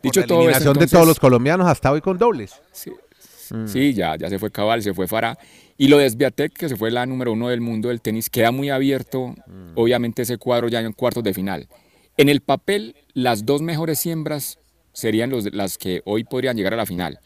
Dicho 0.00 0.24
todo 0.26 0.42
eliminación 0.42 0.78
de 0.78 0.86
todos 0.86 1.08
los 1.08 1.18
colombianos 1.18 1.66
hasta 1.66 1.90
hoy 1.90 2.00
con 2.00 2.16
dobles. 2.16 2.54
Sí, 2.70 2.92
mm. 3.52 3.66
sí 3.66 3.94
ya, 3.94 4.16
ya 4.16 4.28
se 4.28 4.38
fue 4.38 4.50
Cabal, 4.50 4.82
se 4.82 4.94
fue 4.94 5.06
Farah. 5.06 5.38
Y 5.76 5.88
lo 5.88 5.98
de 5.98 6.08
Sviatek, 6.08 6.52
que 6.52 6.68
se 6.68 6.76
fue 6.76 6.90
la 6.90 7.06
número 7.06 7.32
uno 7.32 7.48
del 7.48 7.60
mundo 7.60 7.88
del 7.88 8.00
tenis, 8.00 8.28
queda 8.28 8.50
muy 8.50 8.70
abierto, 8.70 9.34
mm. 9.46 9.72
obviamente 9.76 10.22
ese 10.22 10.36
cuadro 10.36 10.68
ya 10.68 10.80
en 10.80 10.92
cuartos 10.92 11.24
de 11.24 11.32
final. 11.32 11.68
En 12.16 12.28
el 12.28 12.40
papel, 12.40 12.96
las 13.14 13.46
dos 13.46 13.62
mejores 13.62 13.98
siembras 13.98 14.58
serían 14.92 15.30
los, 15.30 15.52
las 15.54 15.78
que 15.78 16.02
hoy 16.04 16.24
podrían 16.24 16.56
llegar 16.56 16.74
a 16.74 16.76
la 16.76 16.86
final. 16.86 17.20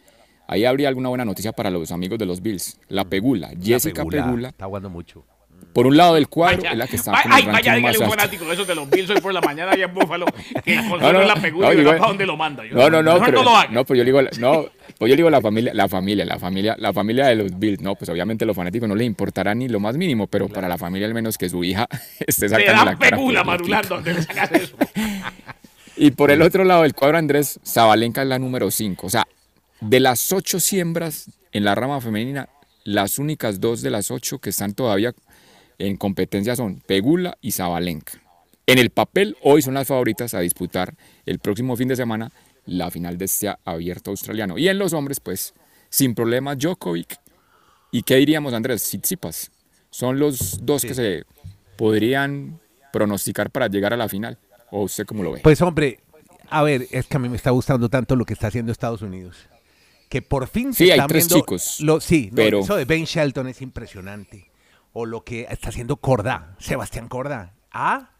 Ahí 0.46 0.64
habría 0.64 0.88
alguna 0.88 1.08
buena 1.08 1.24
noticia 1.24 1.52
para 1.52 1.70
los 1.70 1.90
amigos 1.90 2.18
de 2.18 2.26
los 2.26 2.42
Bills. 2.42 2.78
La 2.88 3.04
mm. 3.04 3.08
Pegula, 3.08 3.50
Jessica 3.60 4.04
Pegula. 4.04 4.50
Está 4.50 4.66
jugando 4.66 4.90
mucho. 4.90 5.24
Por 5.73 5.87
un 5.87 5.97
lado 5.97 6.14
del 6.14 6.28
cuadro 6.28 6.62
es 6.64 6.76
la 6.76 6.87
que 6.87 6.97
está 6.97 7.12
vaya, 7.12 7.30
Ay, 7.30 7.47
vaya, 7.47 7.75
dígale 7.75 7.99
un 7.99 8.11
fanático 8.11 8.44
de 8.44 8.54
esos 8.54 8.66
de 8.66 8.75
los 8.75 8.88
Bills 8.88 9.11
hoy 9.11 9.21
por 9.21 9.33
la 9.33 9.40
mañana 9.40 9.73
allá 9.73 9.87
en 9.87 9.94
Búfalo 9.94 10.26
que 10.64 10.76
con 10.88 11.00
no, 11.00 11.12
no, 11.12 11.23
la 11.23 11.35
pegula 11.37 11.75
y 11.75 11.85
para 11.85 11.99
dónde 11.99 12.26
lo 12.26 12.37
manda. 12.37 12.62
no, 12.71 12.90
no, 12.90 13.02
no, 13.02 13.21
pero, 13.25 13.42
no, 13.71 13.85
pues 13.85 13.99
yo 13.99 14.04
digo, 14.04 14.21
no, 14.38 14.66
pues 14.99 15.11
yo 15.11 15.16
digo 15.16 15.30
la 15.30 15.40
familia, 15.40 15.75
la 15.75 15.88
familia, 15.88 16.25
la 16.25 16.38
familia, 16.38 16.76
la 16.78 16.92
familia 16.92 17.26
de 17.26 17.35
los 17.37 17.59
Bills, 17.59 17.80
no, 17.80 17.94
pues 17.94 18.09
obviamente 18.11 18.44
los 18.47 18.56
fanáticos 18.56 18.88
no 18.88 18.94
les 18.94 19.06
importará 19.06 19.54
ni 19.54 19.68
lo 19.68 19.80
más 19.80 19.97
mínimo, 19.97 20.26
pero 20.26 20.49
para 20.49 20.68
la 20.68 20.78
familia 20.78 21.06
al 21.06 21.14
menos 21.14 21.38
que 21.38 21.49
su 21.49 21.64
hija 21.64 21.88
esté 22.26 22.49
sacando 22.49 22.85
la 22.85 22.97
pegula 22.97 23.44
marulando 23.44 23.97
donde 23.97 24.14
le 24.14 24.21
eso. 24.21 24.76
y 25.97 26.11
por 26.12 26.30
el 26.30 26.42
otro 26.42 26.64
lado 26.64 26.83
del 26.83 26.94
cuadro 26.94 27.18
Andrés, 27.18 27.61
Zabalenka 27.66 28.23
es 28.23 28.28
la 28.28 28.38
número 28.38 28.71
5, 28.71 29.06
o 29.06 29.11
sea, 29.11 29.26
de 29.80 30.00
las 30.00 30.33
ocho 30.33 30.61
siembras 30.61 31.30
en 31.52 31.64
la 31.64 31.75
rama 31.75 32.00
femenina, 32.00 32.49
las 32.85 33.18
únicas 33.18 33.61
dos 33.61 33.83
de 33.83 33.90
las 33.90 34.11
ocho 34.11 34.38
que 34.38 34.50
están 34.50 34.75
todavía 34.75 35.14
en 35.78 35.96
competencia 35.96 36.56
son 36.56 36.80
Pegula 36.86 37.36
y 37.40 37.52
Zabalenka. 37.52 38.20
En 38.66 38.78
el 38.78 38.90
papel, 38.90 39.36
hoy 39.42 39.60
son 39.60 39.74
las 39.74 39.88
favoritas 39.88 40.32
a 40.34 40.40
disputar 40.40 40.94
el 41.26 41.38
próximo 41.38 41.76
fin 41.76 41.88
de 41.88 41.96
semana 41.96 42.32
la 42.64 42.90
final 42.90 43.18
de 43.18 43.26
este 43.26 43.54
abierto 43.64 44.10
australiano. 44.10 44.56
Y 44.56 44.68
en 44.68 44.78
los 44.78 44.94
hombres, 44.94 45.20
pues, 45.20 45.52
sin 45.90 46.14
problemas, 46.14 46.58
Djokovic. 46.58 47.18
¿Y 47.90 48.02
qué 48.02 48.16
diríamos, 48.16 48.54
Andrés? 48.54 48.82
Tsitsipas. 48.82 49.50
Son 49.90 50.18
los 50.18 50.64
dos 50.64 50.82
que 50.82 50.94
se 50.94 51.24
podrían 51.76 52.58
pronosticar 52.92 53.50
para 53.50 53.68
llegar 53.68 53.92
a 53.92 53.96
la 53.96 54.08
final. 54.08 54.38
¿O 54.70 54.82
usted 54.82 55.04
cómo 55.04 55.22
lo 55.22 55.32
ve? 55.32 55.40
Pues, 55.42 55.60
hombre, 55.60 56.00
a 56.48 56.62
ver, 56.62 56.88
es 56.90 57.06
que 57.06 57.16
a 57.16 57.20
mí 57.20 57.28
me 57.28 57.37
está 57.37 57.50
gustando 57.50 57.90
tanto 57.90 58.16
lo 58.16 58.24
que 58.24 58.32
está 58.32 58.46
haciendo 58.46 58.72
Estados 58.72 59.02
Unidos. 59.02 59.37
Que 60.08 60.22
por 60.22 60.48
fin 60.48 60.72
se 60.72 60.87
sí, 60.87 60.90
hay 60.90 61.00
tres 61.06 61.28
chicos. 61.28 61.80
Lo, 61.80 62.00
sí, 62.00 62.30
pero... 62.34 62.60
eso 62.60 62.76
de 62.76 62.87
Ben 62.87 63.04
Shelton 63.04 63.46
es 63.48 63.60
impresionante 63.60 64.53
o 64.94 65.04
lo 65.04 65.24
que 65.24 65.46
está 65.50 65.68
haciendo 65.68 65.96
Corda, 65.98 66.57
Sebastián 66.59 67.09
Corda. 67.09 67.52
Ah, 67.70 68.12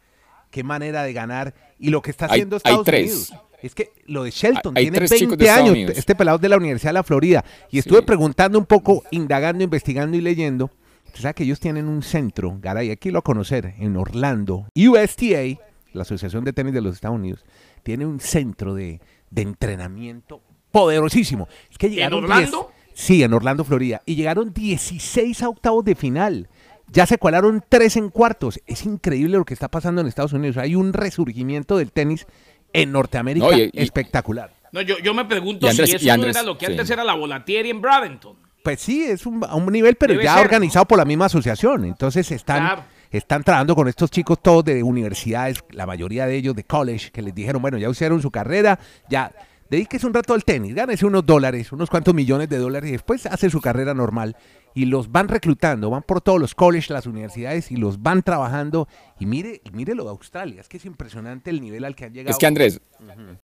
qué 0.51 0.63
manera 0.63 1.01
de 1.03 1.13
ganar. 1.13 1.55
Y 1.79 1.89
lo 1.89 2.03
que 2.03 2.11
está 2.11 2.27
haciendo 2.27 2.57
Estados 2.57 2.87
Unidos. 2.87 3.33
Es 3.61 3.73
que 3.73 3.93
lo 4.05 4.23
de 4.23 4.29
Shelton 4.29 4.75
tiene 4.75 4.99
20 4.99 5.49
años, 5.49 5.75
este 5.97 6.13
pelado 6.13 6.37
de 6.37 6.49
la 6.49 6.57
Universidad 6.57 6.89
de 6.89 6.95
la 6.95 7.03
Florida. 7.03 7.43
Y 7.71 7.79
estuve 7.79 8.03
preguntando 8.03 8.59
un 8.59 8.65
poco, 8.65 9.01
indagando, 9.09 9.63
investigando 9.63 10.15
y 10.15 10.21
leyendo. 10.21 10.69
Usted 11.07 11.21
sabe 11.21 11.33
que 11.33 11.43
ellos 11.45 11.59
tienen 11.59 11.87
un 11.87 12.03
centro, 12.03 12.59
Garay, 12.61 12.91
aquí 12.91 13.09
lo 13.09 13.19
a 13.19 13.23
conocer, 13.23 13.73
en 13.79 13.95
Orlando. 13.95 14.67
USTA, 14.75 15.59
la 15.93 16.01
Asociación 16.01 16.43
de 16.43 16.53
Tenis 16.53 16.73
de 16.73 16.81
los 16.81 16.93
Estados 16.93 17.15
Unidos, 17.15 17.43
tiene 17.83 18.05
un 18.05 18.19
centro 18.19 18.75
de, 18.75 18.99
entrenamiento 19.33 20.41
poderosísimo. 20.71 21.47
Es 21.71 21.77
que 21.77 21.89
llegaron 21.89 22.19
¿En 22.19 22.23
Orlando? 22.25 22.71
sí, 22.93 23.23
en 23.23 23.33
Orlando, 23.33 23.63
Florida. 23.63 24.01
Y 24.05 24.15
llegaron 24.15 24.53
16 24.53 25.41
a 25.41 25.49
octavos 25.49 25.85
de 25.85 25.95
final. 25.95 26.49
Ya 26.91 27.05
se 27.05 27.17
colaron 27.17 27.63
tres 27.67 27.97
en 27.97 28.09
cuartos. 28.09 28.59
Es 28.67 28.85
increíble 28.85 29.37
lo 29.37 29.45
que 29.45 29.53
está 29.53 29.69
pasando 29.69 30.01
en 30.01 30.07
Estados 30.07 30.33
Unidos. 30.33 30.57
Hay 30.57 30.75
un 30.75 30.93
resurgimiento 30.93 31.77
del 31.77 31.91
tenis 31.91 32.27
en 32.73 32.91
Norteamérica 32.91 33.47
espectacular. 33.73 34.53
No, 34.71 34.81
yo, 34.81 34.97
yo 34.99 35.13
me 35.13 35.25
pregunto 35.25 35.71
si 35.71 35.81
eso 35.81 36.13
era 36.13 36.43
lo 36.43 36.57
que 36.57 36.65
antes 36.65 36.89
era 36.89 37.03
la 37.03 37.13
Volatieri 37.13 37.69
en 37.69 37.81
Bradenton. 37.81 38.35
Pues 38.63 38.81
sí, 38.81 39.03
es 39.03 39.25
un, 39.25 39.43
a 39.43 39.55
un 39.55 39.71
nivel, 39.71 39.95
pero 39.95 40.19
ya 40.19 40.41
organizado 40.41 40.85
por 40.85 40.97
la 40.97 41.05
misma 41.05 41.25
asociación. 41.25 41.85
Entonces 41.85 42.31
están, 42.31 42.83
están 43.11 43.43
trabajando 43.43 43.75
con 43.75 43.87
estos 43.87 44.09
chicos 44.09 44.41
todos 44.41 44.65
de 44.65 44.81
universidades, 44.81 45.63
la 45.69 45.85
mayoría 45.85 46.25
de 46.25 46.35
ellos 46.35 46.55
de 46.55 46.63
college, 46.63 47.11
que 47.11 47.21
les 47.21 47.33
dijeron, 47.33 47.61
bueno, 47.61 47.77
ya 47.77 47.87
hicieron 47.89 48.21
su 48.21 48.31
carrera, 48.31 48.79
ya 49.07 49.31
dedíquese 49.69 50.05
un 50.05 50.13
rato 50.13 50.33
al 50.33 50.43
tenis, 50.43 50.73
gánese 50.73 51.05
unos 51.05 51.25
dólares, 51.25 51.71
unos 51.71 51.89
cuantos 51.89 52.13
millones 52.13 52.49
de 52.49 52.57
dólares 52.57 52.89
y 52.89 52.93
después 52.93 53.25
hace 53.25 53.49
su 53.49 53.61
carrera 53.61 53.93
normal 53.93 54.35
y 54.75 54.85
los 54.85 55.11
van 55.11 55.29
reclutando, 55.29 55.89
van 55.89 56.03
por 56.03 56.21
todos 56.21 56.39
los 56.39 56.53
colleges, 56.53 56.89
las 56.89 57.05
universidades 57.05 57.71
y 57.71 57.77
los 57.77 58.03
van 58.03 58.21
trabajando. 58.21 58.87
Y 59.19 59.25
mire, 59.25 59.61
mire 59.71 59.95
lo 59.95 60.03
de 60.03 60.09
Australia, 60.09 60.61
es 60.61 60.67
que 60.67 60.77
es 60.77 60.85
impresionante 60.85 61.49
el 61.49 61.61
nivel 61.61 61.85
al 61.85 61.95
que 61.95 62.05
han 62.05 62.13
llegado. 62.13 62.31
Es 62.31 62.37
que 62.37 62.45
Andrés, 62.45 62.81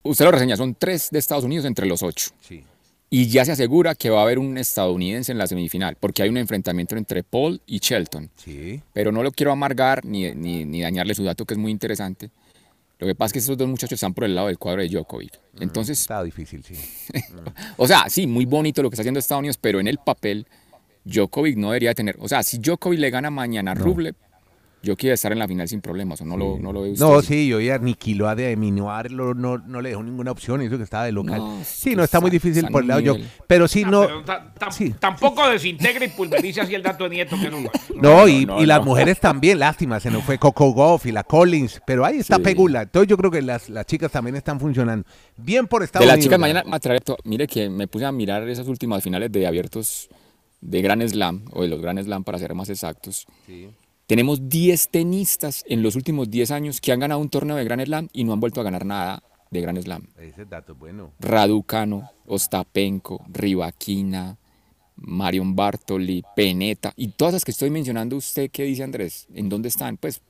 usted 0.02 0.26
lo 0.26 0.32
reseña, 0.32 0.58
son 0.58 0.76
tres 0.76 1.10
de 1.12 1.20
Estados 1.20 1.44
Unidos 1.44 1.66
entre 1.66 1.86
los 1.86 2.02
ocho. 2.02 2.32
Sí. 2.42 2.64
Y 3.12 3.28
ya 3.28 3.44
se 3.44 3.52
asegura 3.52 3.96
que 3.96 4.10
va 4.10 4.20
a 4.20 4.24
haber 4.24 4.38
un 4.38 4.58
estadounidense 4.58 5.32
en 5.32 5.40
la 5.40 5.48
semifinal, 5.48 5.98
porque 6.00 6.22
hay 6.22 6.30
un 6.30 6.38
enfrentamiento 6.38 6.96
entre 6.96 7.24
Paul 7.24 7.60
y 7.66 7.80
Shelton. 7.80 8.30
Sí. 8.36 8.82
Pero 8.94 9.12
no 9.12 9.24
lo 9.24 9.32
quiero 9.32 9.52
amargar 9.52 10.06
ni, 10.06 10.32
ni, 10.36 10.82
dañarle 10.82 11.16
su 11.16 11.24
dato, 11.24 11.46
que 11.46 11.56
es 11.56 11.58
muy 11.60 11.72
interesante. 11.72 12.30
Lo 13.00 13.08
que 13.08 13.16
pasa 13.16 13.28
es 13.28 13.34
que 13.34 13.40
esos 13.40 13.58
dos 13.58 13.68
muchachos 13.68 13.94
están 13.94 14.14
por 14.14 14.26
el 14.26 14.36
lado 14.36 14.48
del 14.48 14.58
cuadro 14.58 14.82
de 14.82 14.90
Djokovic. 14.90 15.40
Entonces. 15.60 16.00
está 16.02 16.22
difícil, 16.22 16.64
sí. 16.64 16.76
o 17.78 17.88
sea, 17.88 18.10
sí, 18.10 18.28
muy 18.28 18.46
bonito 18.46 18.84
lo 18.84 18.90
que 18.90 18.96
está 18.96 19.04
haciendo 19.04 19.20
Estados 19.20 19.40
Unidos, 19.40 19.58
pero 19.58 19.80
en 19.80 19.88
el 19.88 20.00
papel 20.00 20.46
Djokovic 21.06 21.56
no 21.58 21.68
debería 21.70 21.94
tener, 21.94 22.18
o 22.20 22.28
sea, 22.28 22.44
si 22.44 22.60
Djokovic 22.60 23.00
le 23.00 23.10
gana 23.10 23.30
mañana 23.30 23.72
a 23.72 23.76
Rublev, 23.76 24.16
yo 24.82 24.96
quiero 24.96 25.14
estar 25.14 25.32
en 25.32 25.40
la 25.40 25.48
final 25.48 25.68
sin 25.68 25.82
problemas, 25.82 26.22
o 26.22 26.26
no, 26.26 26.38
lo, 26.38 26.58
no 26.60 26.72
lo 26.72 26.82
ve 26.82 26.92
usted. 26.92 27.06
No, 27.06 27.22
sí, 27.22 27.48
yo 27.48 27.60
ya 27.60 27.76
aniquiló 27.76 28.28
a 28.30 28.36
de 28.36 28.56
Minuar, 28.56 29.12
no, 29.12 29.34
no 29.34 29.82
le 29.82 29.90
dejó 29.90 30.04
ninguna 30.04 30.32
opción, 30.32 30.62
eso 30.62 30.78
que 30.78 30.84
estaba 30.84 31.06
de 31.06 31.12
local. 31.12 31.42
sí, 31.66 31.96
no, 31.96 32.04
está 32.04 32.20
muy 32.20 32.32
difícil 32.32 32.68
por 32.68 32.84
el 32.84 32.88
lado 32.88 33.00
yo. 33.02 33.16
Pero 33.48 33.68
sí, 33.68 33.84
no. 33.84 34.08
Tampoco 35.00 35.50
desintegra 35.50 36.06
y 36.06 36.10
pulveriza 36.10 36.64
así 36.64 36.76
el 36.76 36.84
dato 36.84 37.06
de 37.06 37.10
Nieto 37.12 37.36
que 37.40 37.50
no. 37.50 37.58
No, 37.96 38.28
y, 38.28 38.48
y 38.60 38.66
las 38.66 38.84
mujeres 38.84 39.20
también, 39.20 39.60
lástima, 39.60 40.00
se 40.00 40.10
nos 40.10 40.24
fue 40.24 40.38
Coco 40.38 40.72
Goff 40.72 41.06
y 41.06 41.12
la 41.12 41.24
Collins, 41.24 41.82
pero 41.86 42.06
ahí 42.06 42.20
está 42.20 42.40
Pegula. 42.40 42.84
Entonces 42.84 43.10
yo 43.10 43.18
creo 43.18 43.32
que 43.32 43.42
las, 43.42 43.70
las 43.70 43.86
chicas 43.86 44.12
también 44.12 44.36
están 44.36 44.60
funcionando. 44.60 45.06
Bien 45.38 45.68
por 45.68 45.84
Estados 45.84 46.08
De 46.08 46.14
las 46.14 46.24
chicas 46.24 46.40
mañana, 46.40 46.64
mire 47.26 47.48
que 47.48 47.70
me 47.70 47.88
puse 47.88 48.06
a 48.06 48.12
mirar 48.12 48.48
esas 48.48 48.68
últimas 48.68 49.04
finales 49.04 49.32
de 49.32 49.46
abiertos 49.46 50.10
de 50.62 50.82
Gran 50.82 51.08
Slam, 51.08 51.46
o 51.52 51.64
de 51.64 51.70
los 51.70 51.82
Gran 51.82 52.02
Slam 52.04 52.24
para 52.24 52.38
ser 52.38 52.54
más 52.54 52.70
exactos, 52.70 53.26
tenemos 54.10 54.50
10 54.50 54.90
tenistas 54.90 55.64
en 55.68 55.84
los 55.84 55.96
últimos 55.96 56.32
10 56.32 56.50
años 56.50 56.82
que 56.82 56.92
han 56.92 57.00
ganado 57.00 57.22
un 57.22 57.30
torneo 57.30 57.56
de 57.56 57.64
Gran 57.64 57.80
Slam 57.80 58.08
y 58.12 58.24
no 58.24 58.34
han 58.34 58.40
vuelto 58.40 58.60
a 58.60 58.64
ganar 58.64 58.84
nada 58.84 59.22
de 59.52 59.62
Gran 59.62 59.80
Slam. 59.80 60.08
Ese 60.18 60.46
dato 60.46 60.74
bueno. 60.74 61.12
Raducano, 61.20 62.10
Ostapenko, 62.26 63.24
Rivaquina, 63.32 64.36
Marion 64.96 65.56
Bartoli, 65.56 66.24
Peneta, 66.36 66.92
y 66.96 67.10
todas 67.10 67.36
las 67.36 67.46
que 67.46 67.52
estoy 67.52 67.70
mencionando, 67.70 68.16
¿usted 68.16 68.50
qué 68.50 68.64
dice 68.64 68.82
Andrés? 68.82 69.28
¿En 69.32 69.48
dónde 69.48 69.70
están? 69.70 69.98
Pues, 69.98 70.24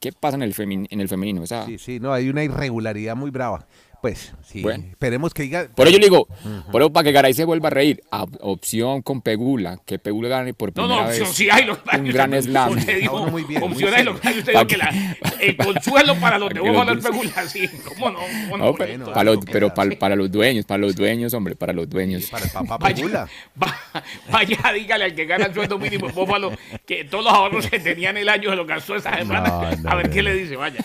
¿qué, 0.00 0.12
pasa 0.12 0.36
en 0.36 0.42
el, 0.42 0.54
en 0.58 1.00
el 1.02 1.08
femenino? 1.10 1.44
Sí, 1.46 1.76
sí, 1.76 2.00
no, 2.00 2.14
hay 2.14 2.30
una 2.30 2.44
irregularidad 2.44 3.14
muy 3.14 3.30
brava. 3.30 3.66
Pues 4.04 4.34
sí, 4.46 4.60
bueno. 4.60 4.84
esperemos 4.90 5.32
que 5.32 5.44
diga. 5.44 5.66
Por 5.74 5.88
ello 5.88 5.98
le 5.98 6.04
digo, 6.04 6.28
por 6.70 6.82
eso 6.82 6.92
para 6.92 7.04
que 7.04 7.12
Garay 7.12 7.32
se 7.32 7.46
vuelva 7.46 7.68
a 7.68 7.70
reír, 7.70 8.02
opción 8.42 9.00
con 9.00 9.22
Pegula, 9.22 9.78
que 9.86 9.98
Pegula 9.98 10.28
gane 10.28 10.52
por 10.52 10.74
primera 10.74 10.94
no, 10.94 11.02
no, 11.04 11.08
opción, 11.08 11.32
sí 11.32 11.48
hay, 11.50 11.66
un 11.70 12.04
gran 12.10 12.34
slam. 12.42 12.76
Digo, 12.84 13.26
muy 13.28 13.44
bien, 13.44 13.62
opción 13.62 13.94
hay, 13.94 14.04
lo 14.04 14.20
que 14.20 14.28
usted 14.28 14.52
dijo 14.52 14.66
que 14.66 14.76
la, 14.76 15.16
el 15.40 15.56
consuelo 15.56 16.16
para 16.16 16.38
los 16.38 16.50
de 16.52 16.60
Boba 16.60 16.84
del 16.84 16.98
Pegula, 16.98 17.48
sí, 17.48 17.66
cómo 17.82 18.10
no, 18.10 18.18
cómo 18.50 18.58
no, 18.58 18.74
pero, 18.74 19.06
para 19.06 19.24
los, 19.24 19.38
pero 19.50 19.72
para, 19.72 19.98
para, 19.98 20.16
los 20.16 20.30
dueños, 20.30 20.66
para 20.66 20.82
los 20.82 20.94
dueños, 20.94 21.32
hombre, 21.32 21.56
para 21.56 21.72
los 21.72 21.88
dueños. 21.88 22.26
para 22.26 22.44
el 22.44 22.50
papá 22.50 22.78
Pegula. 22.80 23.26
Vaya, 23.54 23.78
vaya, 24.30 24.72
dígale 24.74 25.04
al 25.04 25.14
que 25.14 25.24
gana 25.24 25.46
el 25.46 25.54
sueldo 25.54 25.78
mínimo 25.78 26.10
Bófalo 26.10 26.52
que 26.84 27.04
todos 27.04 27.24
los 27.24 27.32
ahorros 27.32 27.66
que 27.68 27.80
tenía 27.80 28.10
en 28.10 28.18
el 28.18 28.28
año 28.28 28.50
se 28.50 28.56
lo 28.56 28.66
gastó 28.66 28.96
esa 28.96 29.16
semana. 29.16 29.70
a 29.82 29.94
ver 29.94 30.10
qué 30.10 30.22
le 30.22 30.34
dice, 30.34 30.56
vaya. 30.56 30.84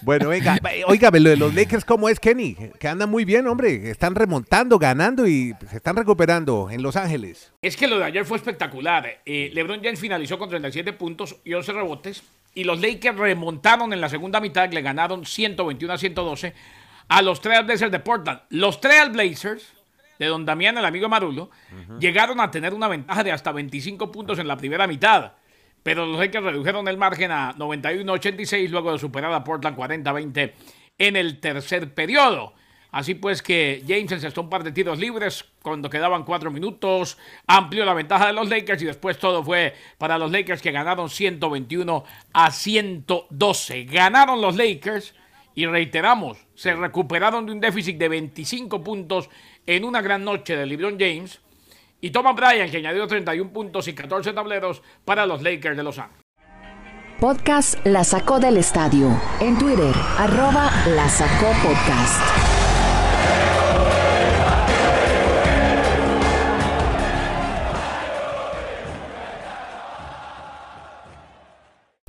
Bueno, 0.00 0.28
venga, 0.28 0.58
oiga, 0.86 1.10
lo 1.10 1.30
de 1.30 1.36
los 1.36 1.54
Lakers, 1.54 1.84
¿cómo 1.84 2.08
es, 2.08 2.18
Kenny? 2.18 2.56
Que 2.78 2.88
andan 2.88 3.10
muy 3.10 3.24
bien, 3.24 3.46
hombre. 3.46 3.90
Están 3.90 4.14
remontando, 4.14 4.78
ganando 4.78 5.26
y 5.26 5.54
se 5.68 5.76
están 5.76 5.96
recuperando 5.96 6.70
en 6.70 6.82
Los 6.82 6.96
Ángeles. 6.96 7.52
Es 7.60 7.76
que 7.76 7.86
lo 7.86 7.98
de 7.98 8.04
ayer 8.04 8.24
fue 8.24 8.38
espectacular. 8.38 9.20
Eh, 9.24 9.50
LeBron 9.52 9.82
James 9.82 10.00
finalizó 10.00 10.38
con 10.38 10.48
37 10.48 10.94
puntos 10.94 11.36
y 11.44 11.52
11 11.52 11.72
rebotes. 11.72 12.22
Y 12.54 12.64
los 12.64 12.80
Lakers 12.80 13.16
remontaron 13.16 13.92
en 13.92 14.00
la 14.00 14.08
segunda 14.08 14.40
mitad, 14.40 14.70
le 14.70 14.82
ganaron 14.82 15.24
121 15.24 15.94
a 15.94 15.98
112 15.98 16.54
a 17.08 17.22
los 17.22 17.40
Trailblazers 17.40 17.92
de 17.92 18.00
Portland. 18.00 18.40
Los 18.50 18.80
Trailblazers, 18.80 19.72
de 20.18 20.26
don 20.26 20.44
Damián, 20.44 20.76
el 20.76 20.84
amigo 20.84 21.08
Marulo, 21.08 21.50
llegaron 21.98 22.40
a 22.40 22.50
tener 22.50 22.74
una 22.74 22.88
ventaja 22.88 23.24
de 23.24 23.32
hasta 23.32 23.52
25 23.52 24.10
puntos 24.10 24.38
en 24.38 24.48
la 24.48 24.56
primera 24.56 24.86
mitad 24.86 25.32
pero 25.82 26.06
los 26.06 26.18
Lakers 26.18 26.44
redujeron 26.44 26.88
el 26.88 26.96
margen 26.96 27.30
a 27.30 27.54
91-86 27.56 28.68
luego 28.68 28.92
de 28.92 28.98
superar 28.98 29.32
a 29.32 29.44
Portland 29.44 29.76
40-20 29.76 30.52
en 30.98 31.16
el 31.16 31.40
tercer 31.40 31.92
periodo. 31.94 32.54
Así 32.92 33.14
pues 33.14 33.40
que 33.40 33.82
James 33.88 34.12
encestó 34.12 34.42
un 34.42 34.50
par 34.50 34.62
de 34.62 34.70
tiros 34.70 34.98
libres 34.98 35.46
cuando 35.62 35.88
quedaban 35.88 36.24
cuatro 36.24 36.50
minutos, 36.50 37.16
amplió 37.46 37.86
la 37.86 37.94
ventaja 37.94 38.26
de 38.26 38.34
los 38.34 38.50
Lakers 38.50 38.82
y 38.82 38.84
después 38.84 39.18
todo 39.18 39.42
fue 39.42 39.74
para 39.96 40.18
los 40.18 40.30
Lakers 40.30 40.60
que 40.60 40.72
ganaron 40.72 41.08
121 41.08 42.04
a 42.34 42.50
112. 42.50 43.84
Ganaron 43.84 44.42
los 44.42 44.56
Lakers 44.56 45.14
y 45.54 45.64
reiteramos, 45.64 46.36
se 46.54 46.74
recuperaron 46.74 47.46
de 47.46 47.52
un 47.52 47.60
déficit 47.60 47.96
de 47.96 48.08
25 48.08 48.84
puntos 48.84 49.30
en 49.66 49.84
una 49.84 50.02
gran 50.02 50.22
noche 50.22 50.54
de 50.54 50.66
LeBron 50.66 50.98
James 50.98 51.40
y 52.02 52.10
Thomas 52.10 52.34
Bryant, 52.34 52.70
que 52.70 52.78
añadió 52.78 53.06
31 53.06 53.52
puntos 53.52 53.86
y 53.86 53.94
14 53.94 54.32
tableros 54.32 54.82
para 55.04 55.24
los 55.24 55.40
Lakers 55.40 55.76
de 55.76 55.84
Los 55.84 55.98
Ángeles. 56.00 56.20
Podcast 57.20 57.86
La 57.86 58.02
Sacó 58.02 58.40
del 58.40 58.56
Estadio. 58.56 59.08
En 59.40 59.56
Twitter, 59.56 59.94
arroba 60.18 60.68
La 60.96 61.08
Sacó 61.08 61.52
Podcast. 61.62 62.20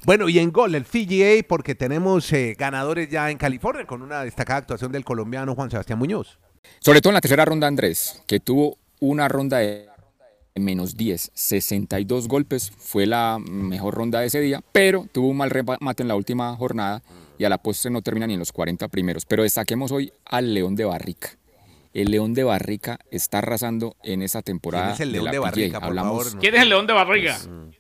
Bueno, 0.06 0.28
y 0.28 0.40
en 0.40 0.52
gol, 0.52 0.74
el 0.74 0.86
CGA, 0.86 1.48
porque 1.48 1.76
tenemos 1.76 2.34
eh, 2.34 2.56
ganadores 2.58 3.10
ya 3.10 3.30
en 3.30 3.38
California 3.38 3.86
con 3.86 4.02
una 4.02 4.24
destacada 4.24 4.58
actuación 4.58 4.92
del 4.92 5.06
colombiano 5.06 5.54
Juan 5.54 5.70
Sebastián 5.70 6.00
Muñoz. 6.00 6.40
Sobre 6.80 7.00
todo 7.00 7.12
en 7.12 7.16
la 7.16 7.22
tercera 7.22 7.46
ronda, 7.46 7.68
Andrés, 7.68 8.24
que 8.28 8.40
tuvo 8.40 8.80
una 9.04 9.28
ronda 9.28 9.58
de 9.58 9.90
menos 10.56 10.96
10, 10.96 11.32
62 11.34 12.30
golpes, 12.30 12.72
fue 12.72 13.06
la 13.06 13.38
mejor 13.38 13.96
ronda 13.96 14.22
de 14.22 14.28
ese 14.28 14.40
día, 14.40 14.62
pero 14.72 15.08
tuvo 15.12 15.28
un 15.28 15.38
mal 15.38 15.50
remate 15.50 16.04
en 16.04 16.08
la 16.08 16.16
última 16.16 16.56
jornada 16.56 17.02
y 17.38 17.44
a 17.44 17.50
la 17.50 17.58
postre 17.58 17.92
no 17.92 18.02
termina 18.02 18.28
ni 18.28 18.34
en 18.34 18.40
los 18.40 18.54
40 18.54 18.88
primeros. 18.88 19.26
Pero 19.26 19.44
destaquemos 19.44 19.92
hoy 19.92 20.14
al 20.24 20.54
León 20.54 20.76
de 20.76 20.86
Barrica. 20.86 21.32
El 21.94 22.12
León 22.12 22.34
de 22.34 22.46
Barrica 22.46 22.98
está 23.12 23.40
arrasando 23.40 23.98
en 24.04 24.22
esa 24.22 24.42
temporada. 24.42 24.86
¿Quién 24.86 24.94
es 24.94 25.00
el 25.02 25.12
León 25.12 25.32
de, 25.32 25.40
Barrica? 25.40 25.80
Hablamos, 25.82 26.36
¿Quién 26.40 26.56
es 26.56 26.62
el 26.62 26.70
León 26.70 26.88
de 26.88 26.94
Barrica? 26.94 27.38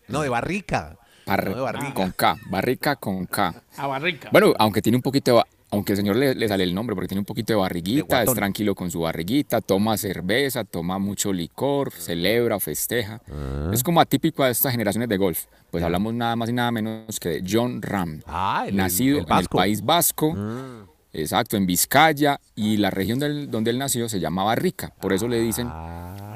No, 0.09 0.21
de 0.21 0.29
Barrica. 0.29 0.97
no 1.25 1.55
de 1.55 1.61
Barrica. 1.61 1.93
Con 1.93 2.11
K, 2.11 2.35
Barrica 2.49 2.95
con 2.97 3.25
K. 3.27 3.63
A 3.77 3.87
Barrica. 3.87 4.29
Bueno, 4.31 4.53
aunque 4.59 4.81
tiene 4.81 4.97
un 4.97 5.01
poquito 5.01 5.37
de 5.37 5.43
aunque 5.73 5.93
el 5.93 5.97
señor 5.97 6.15
le, 6.15 6.47
sale 6.47 6.63
el 6.63 6.75
nombre 6.75 6.95
porque 6.95 7.07
tiene 7.07 7.19
un 7.19 7.25
poquito 7.25 7.51
de 7.51 7.57
barriguita, 7.57 8.21
es 8.21 8.33
tranquilo 8.33 8.75
con 8.75 8.91
su 8.91 8.99
barriguita, 8.99 9.59
toma 9.59 9.97
cerveza, 9.97 10.63
toma 10.63 10.99
mucho 10.99 11.33
licor, 11.33 11.91
celebra, 11.91 12.59
festeja. 12.59 13.21
Ah. 13.31 13.71
Es 13.73 13.81
como 13.81 13.99
atípico 13.99 14.43
a 14.43 14.51
estas 14.51 14.71
generaciones 14.71 15.09
de 15.09 15.17
golf. 15.17 15.45
Pues 15.71 15.83
hablamos 15.83 16.13
nada 16.13 16.35
más 16.35 16.49
y 16.49 16.53
nada 16.53 16.71
menos 16.71 17.19
que 17.19 17.29
de 17.29 17.43
John 17.49 17.81
Ram, 17.81 18.21
ah, 18.27 18.67
nacido 18.71 19.17
en 19.17 19.25
el 19.31 19.47
País 19.47 19.83
Vasco. 19.83 20.35
Ah. 20.37 20.85
Exacto, 21.11 21.57
en 21.57 21.65
Vizcaya 21.65 22.39
y 22.55 22.77
la 22.77 22.89
región 22.89 23.19
donde 23.19 23.69
él 23.69 23.77
nació 23.77 24.09
se 24.09 24.19
llama 24.19 24.43
Barrica, 24.43 24.93
por 24.99 25.13
eso 25.13 25.27
le 25.27 25.39
dicen 25.39 25.71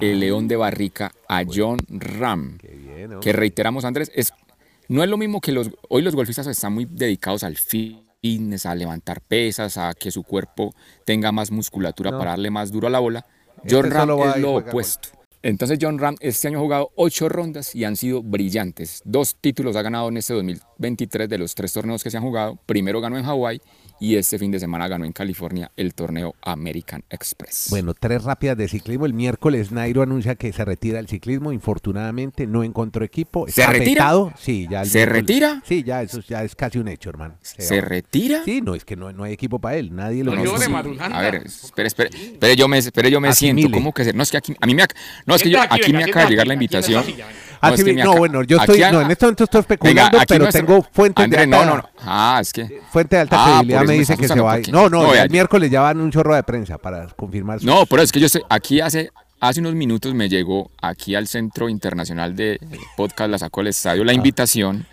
el 0.01 0.19
león 0.19 0.47
de 0.47 0.55
Barrica 0.55 1.11
a 1.27 1.43
John 1.51 1.79
Ram, 1.89 2.59
que 3.19 3.33
reiteramos 3.33 3.85
Andrés, 3.85 4.11
es, 4.13 4.33
no 4.87 5.03
es 5.03 5.09
lo 5.09 5.17
mismo 5.17 5.41
que 5.41 5.51
los, 5.51 5.71
hoy 5.89 6.03
los 6.03 6.15
golfistas 6.15 6.45
están 6.45 6.73
muy 6.73 6.85
dedicados 6.85 7.43
al 7.43 7.57
fin 7.57 8.06
a 8.65 8.75
levantar 8.75 9.21
pesas, 9.21 9.77
a 9.77 9.93
que 9.93 10.11
su 10.11 10.23
cuerpo 10.23 10.73
tenga 11.05 11.31
más 11.31 11.51
musculatura 11.51 12.11
para 12.11 12.31
darle 12.31 12.49
más 12.49 12.71
duro 12.71 12.87
a 12.87 12.89
la 12.89 12.99
bola. 12.99 13.25
Este 13.63 13.75
John 13.75 13.91
Ram 13.91 14.09
es 14.21 14.37
lo 14.37 14.55
opuesto. 14.55 15.09
Entonces 15.43 15.77
John 15.81 15.99
Ram 15.99 16.15
este 16.19 16.47
año 16.47 16.57
ha 16.57 16.61
jugado 16.61 16.91
ocho 16.95 17.29
rondas 17.29 17.73
y 17.75 17.83
han 17.83 17.95
sido 17.95 18.21
brillantes. 18.23 19.01
Dos 19.05 19.35
títulos 19.39 19.75
ha 19.75 19.81
ganado 19.81 20.09
en 20.09 20.17
este 20.17 20.33
2023 20.33 21.29
de 21.29 21.37
los 21.37 21.55
tres 21.55 21.71
torneos 21.71 22.03
que 22.03 22.09
se 22.11 22.17
han 22.17 22.23
jugado. 22.23 22.57
Primero 22.65 22.99
ganó 23.01 23.17
en 23.17 23.23
Hawái 23.23 23.61
y 23.99 24.15
este 24.15 24.37
fin 24.37 24.51
de 24.51 24.59
semana 24.59 24.87
ganó 24.87 25.05
en 25.05 25.11
California 25.11 25.71
el 25.75 25.93
torneo 25.93 26.35
American 26.41 27.03
Express. 27.09 27.67
Bueno, 27.69 27.93
tres 27.93 28.23
rápidas 28.23 28.57
de 28.57 28.67
ciclismo. 28.67 29.05
El 29.05 29.13
miércoles 29.13 29.71
Nairo 29.71 30.01
anuncia 30.01 30.35
que 30.35 30.53
se 30.53 30.63
retira 30.65 30.97
del 30.97 31.07
ciclismo. 31.07 31.51
Infortunadamente 31.51 32.47
no 32.47 32.63
encontró 32.63 33.03
equipo. 33.03 33.47
¿Se 33.47 33.65
retira? 33.65 34.11
Sí, 34.37 34.67
ya. 34.69 34.85
¿Se 34.85 35.05
retira? 35.05 35.61
Sí, 35.65 35.83
ya 35.83 36.01
eso 36.01 36.21
ya 36.21 36.43
es 36.43 36.55
casi 36.55 36.77
un 36.79 36.87
hecho, 36.87 37.09
hermano. 37.09 37.35
¿Se, 37.41 37.81
retira? 37.81 38.43
Sí, 38.45 38.61
no, 38.61 38.75
es 38.75 38.85
que 38.85 38.95
no, 38.95 39.11
no 39.11 39.23
hay 39.23 39.33
equipo 39.33 39.59
para 39.59 39.77
él. 39.77 39.95
Nadie 39.95 40.23
lo 40.23 40.35
no, 40.35 40.55
A 41.01 41.21
ver, 41.21 41.43
espere, 41.45 41.87
espere, 41.87 42.09
espere, 42.13 42.55
yo 42.55 42.67
me, 42.67 42.77
espere, 42.77 43.11
yo 43.11 43.19
me 43.19 43.33
siento. 43.33 43.69
¿Cómo 43.71 43.93
que 43.93 44.13
No, 44.13 44.23
es 44.23 44.31
que 44.31 44.37
aquí, 44.37 44.53
a 44.59 44.65
mí 44.65 44.75
me, 44.75 44.83
no, 45.25 45.35
es 45.35 45.43
que 45.43 45.49
yo, 45.49 45.59
aquí 45.61 45.91
me 45.91 46.03
acaba 46.03 46.25
de 46.25 46.31
llegar 46.31 46.47
la 46.47 46.53
invitación. 46.53 47.03
Ah, 47.61 47.71
no, 47.71 48.15
bueno, 48.15 48.43
yo 48.43 48.57
estoy, 48.57 48.79
no, 48.91 49.01
en 49.01 49.11
este 49.11 49.25
momento 49.25 49.43
estoy 49.45 49.61
especulando, 49.61 50.19
pero 50.27 50.49
tengo 50.49 50.85
fuente 50.91 51.27
de 51.27 51.37
alta, 51.37 51.65
no, 51.65 51.77
no, 51.77 51.89
ah, 52.01 52.39
es 52.41 52.53
que 52.53 52.81
fuente 52.91 53.15
de 53.15 53.21
alta 53.23 53.37
ah, 53.39 53.45
credibilidad 53.45 53.83
me 53.83 53.93
dice 53.93 54.17
que 54.17 54.27
se 54.27 54.39
va. 54.39 54.59
No, 54.71 54.89
no, 54.89 55.13
el 55.13 55.29
miércoles 55.29 55.71
ya 55.71 55.81
van 55.81 55.99
un 55.99 56.11
chorro 56.11 56.35
de 56.35 56.43
prensa 56.43 56.77
para 56.77 57.07
confirmar. 57.07 57.63
No, 57.63 57.85
pero 57.85 58.01
es 58.01 58.11
que 58.11 58.19
yo 58.19 58.29
sé, 58.29 58.41
aquí 58.49 58.79
hace 58.81 59.11
hace 59.39 59.59
unos 59.59 59.75
minutos 59.75 60.13
me 60.13 60.29
llegó 60.29 60.71
aquí 60.81 61.15
al 61.15 61.27
Centro 61.27 61.69
Internacional 61.69 62.35
de 62.35 62.59
Podcast 62.95 63.29
La 63.29 63.37
Sacó 63.37 63.61
el 63.61 63.67
Estadio 63.67 64.03
la 64.03 64.13
invitación 64.13 64.87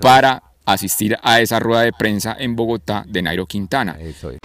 para 0.00 0.42
asistir 0.64 1.16
a 1.22 1.40
esa 1.40 1.58
rueda 1.58 1.82
de 1.82 1.92
prensa 1.92 2.36
en 2.38 2.54
Bogotá 2.54 3.04
de 3.08 3.22
Nairo 3.22 3.46
Quintana. 3.46 3.96
Eso 3.98 4.30
es. 4.30 4.38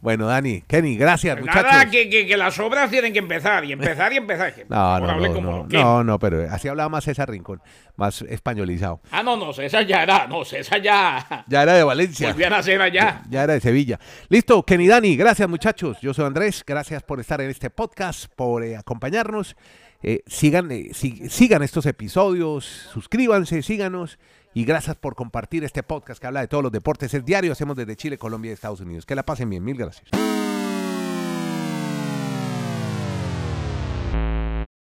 Bueno, 0.00 0.26
Dani, 0.26 0.62
Kenny, 0.62 0.96
gracias, 0.96 1.36
pues 1.36 1.46
muchachos. 1.46 1.72
Nada, 1.72 1.90
que, 1.90 2.08
que, 2.08 2.36
las 2.36 2.58
obras 2.58 2.90
tienen 2.90 3.12
que 3.12 3.18
empezar, 3.18 3.64
y 3.64 3.72
empezar 3.72 4.12
y 4.12 4.16
empezar. 4.16 4.54
no, 4.68 5.00
no, 5.00 5.16
no, 5.16 5.66
no, 5.68 6.04
no, 6.04 6.18
pero 6.18 6.50
así 6.50 6.68
hablaba 6.68 6.88
más 6.88 7.04
César 7.04 7.30
Rincón, 7.30 7.60
más 7.96 8.22
españolizado. 8.22 9.00
Ah, 9.10 9.22
no, 9.22 9.36
no, 9.36 9.52
César 9.52 9.86
ya 9.86 10.02
era, 10.02 10.26
no, 10.26 10.44
César 10.44 10.80
ya... 10.80 11.44
Ya 11.46 11.62
era 11.62 11.74
de 11.74 11.82
Valencia. 11.82 12.28
Volvían 12.28 12.52
a 12.52 12.56
nacer 12.56 12.80
allá. 12.80 13.22
Ya, 13.28 13.44
era 13.44 13.54
de 13.54 13.60
Sevilla. 13.60 13.98
Listo, 14.28 14.62
Kenny, 14.62 14.86
Dani, 14.86 15.16
gracias, 15.16 15.48
muchachos. 15.48 15.98
Yo 16.00 16.14
soy 16.14 16.26
Andrés, 16.26 16.64
gracias 16.66 17.02
por 17.02 17.20
estar 17.20 17.40
en 17.40 17.50
este 17.50 17.70
podcast, 17.70 18.26
por 18.34 18.64
eh, 18.64 18.76
acompañarnos. 18.76 19.56
Eh, 20.02 20.22
sigan, 20.26 20.70
eh, 20.72 20.90
sigan 20.92 21.62
estos 21.62 21.86
episodios, 21.86 22.64
suscríbanse, 22.92 23.62
síganos 23.62 24.18
y 24.54 24.64
gracias 24.64 24.96
por 24.96 25.14
compartir 25.14 25.64
este 25.64 25.82
podcast 25.82 26.20
que 26.20 26.26
habla 26.26 26.40
de 26.40 26.48
todos 26.48 26.62
los 26.62 26.72
deportes. 26.72 27.14
Es 27.14 27.24
diario, 27.24 27.52
hacemos 27.52 27.76
desde 27.76 27.96
Chile, 27.96 28.18
Colombia 28.18 28.50
y 28.50 28.54
Estados 28.54 28.80
Unidos. 28.80 29.06
Que 29.06 29.14
la 29.14 29.24
pasen 29.24 29.48
bien, 29.50 29.64
mil 29.64 29.76
gracias. 29.76 30.08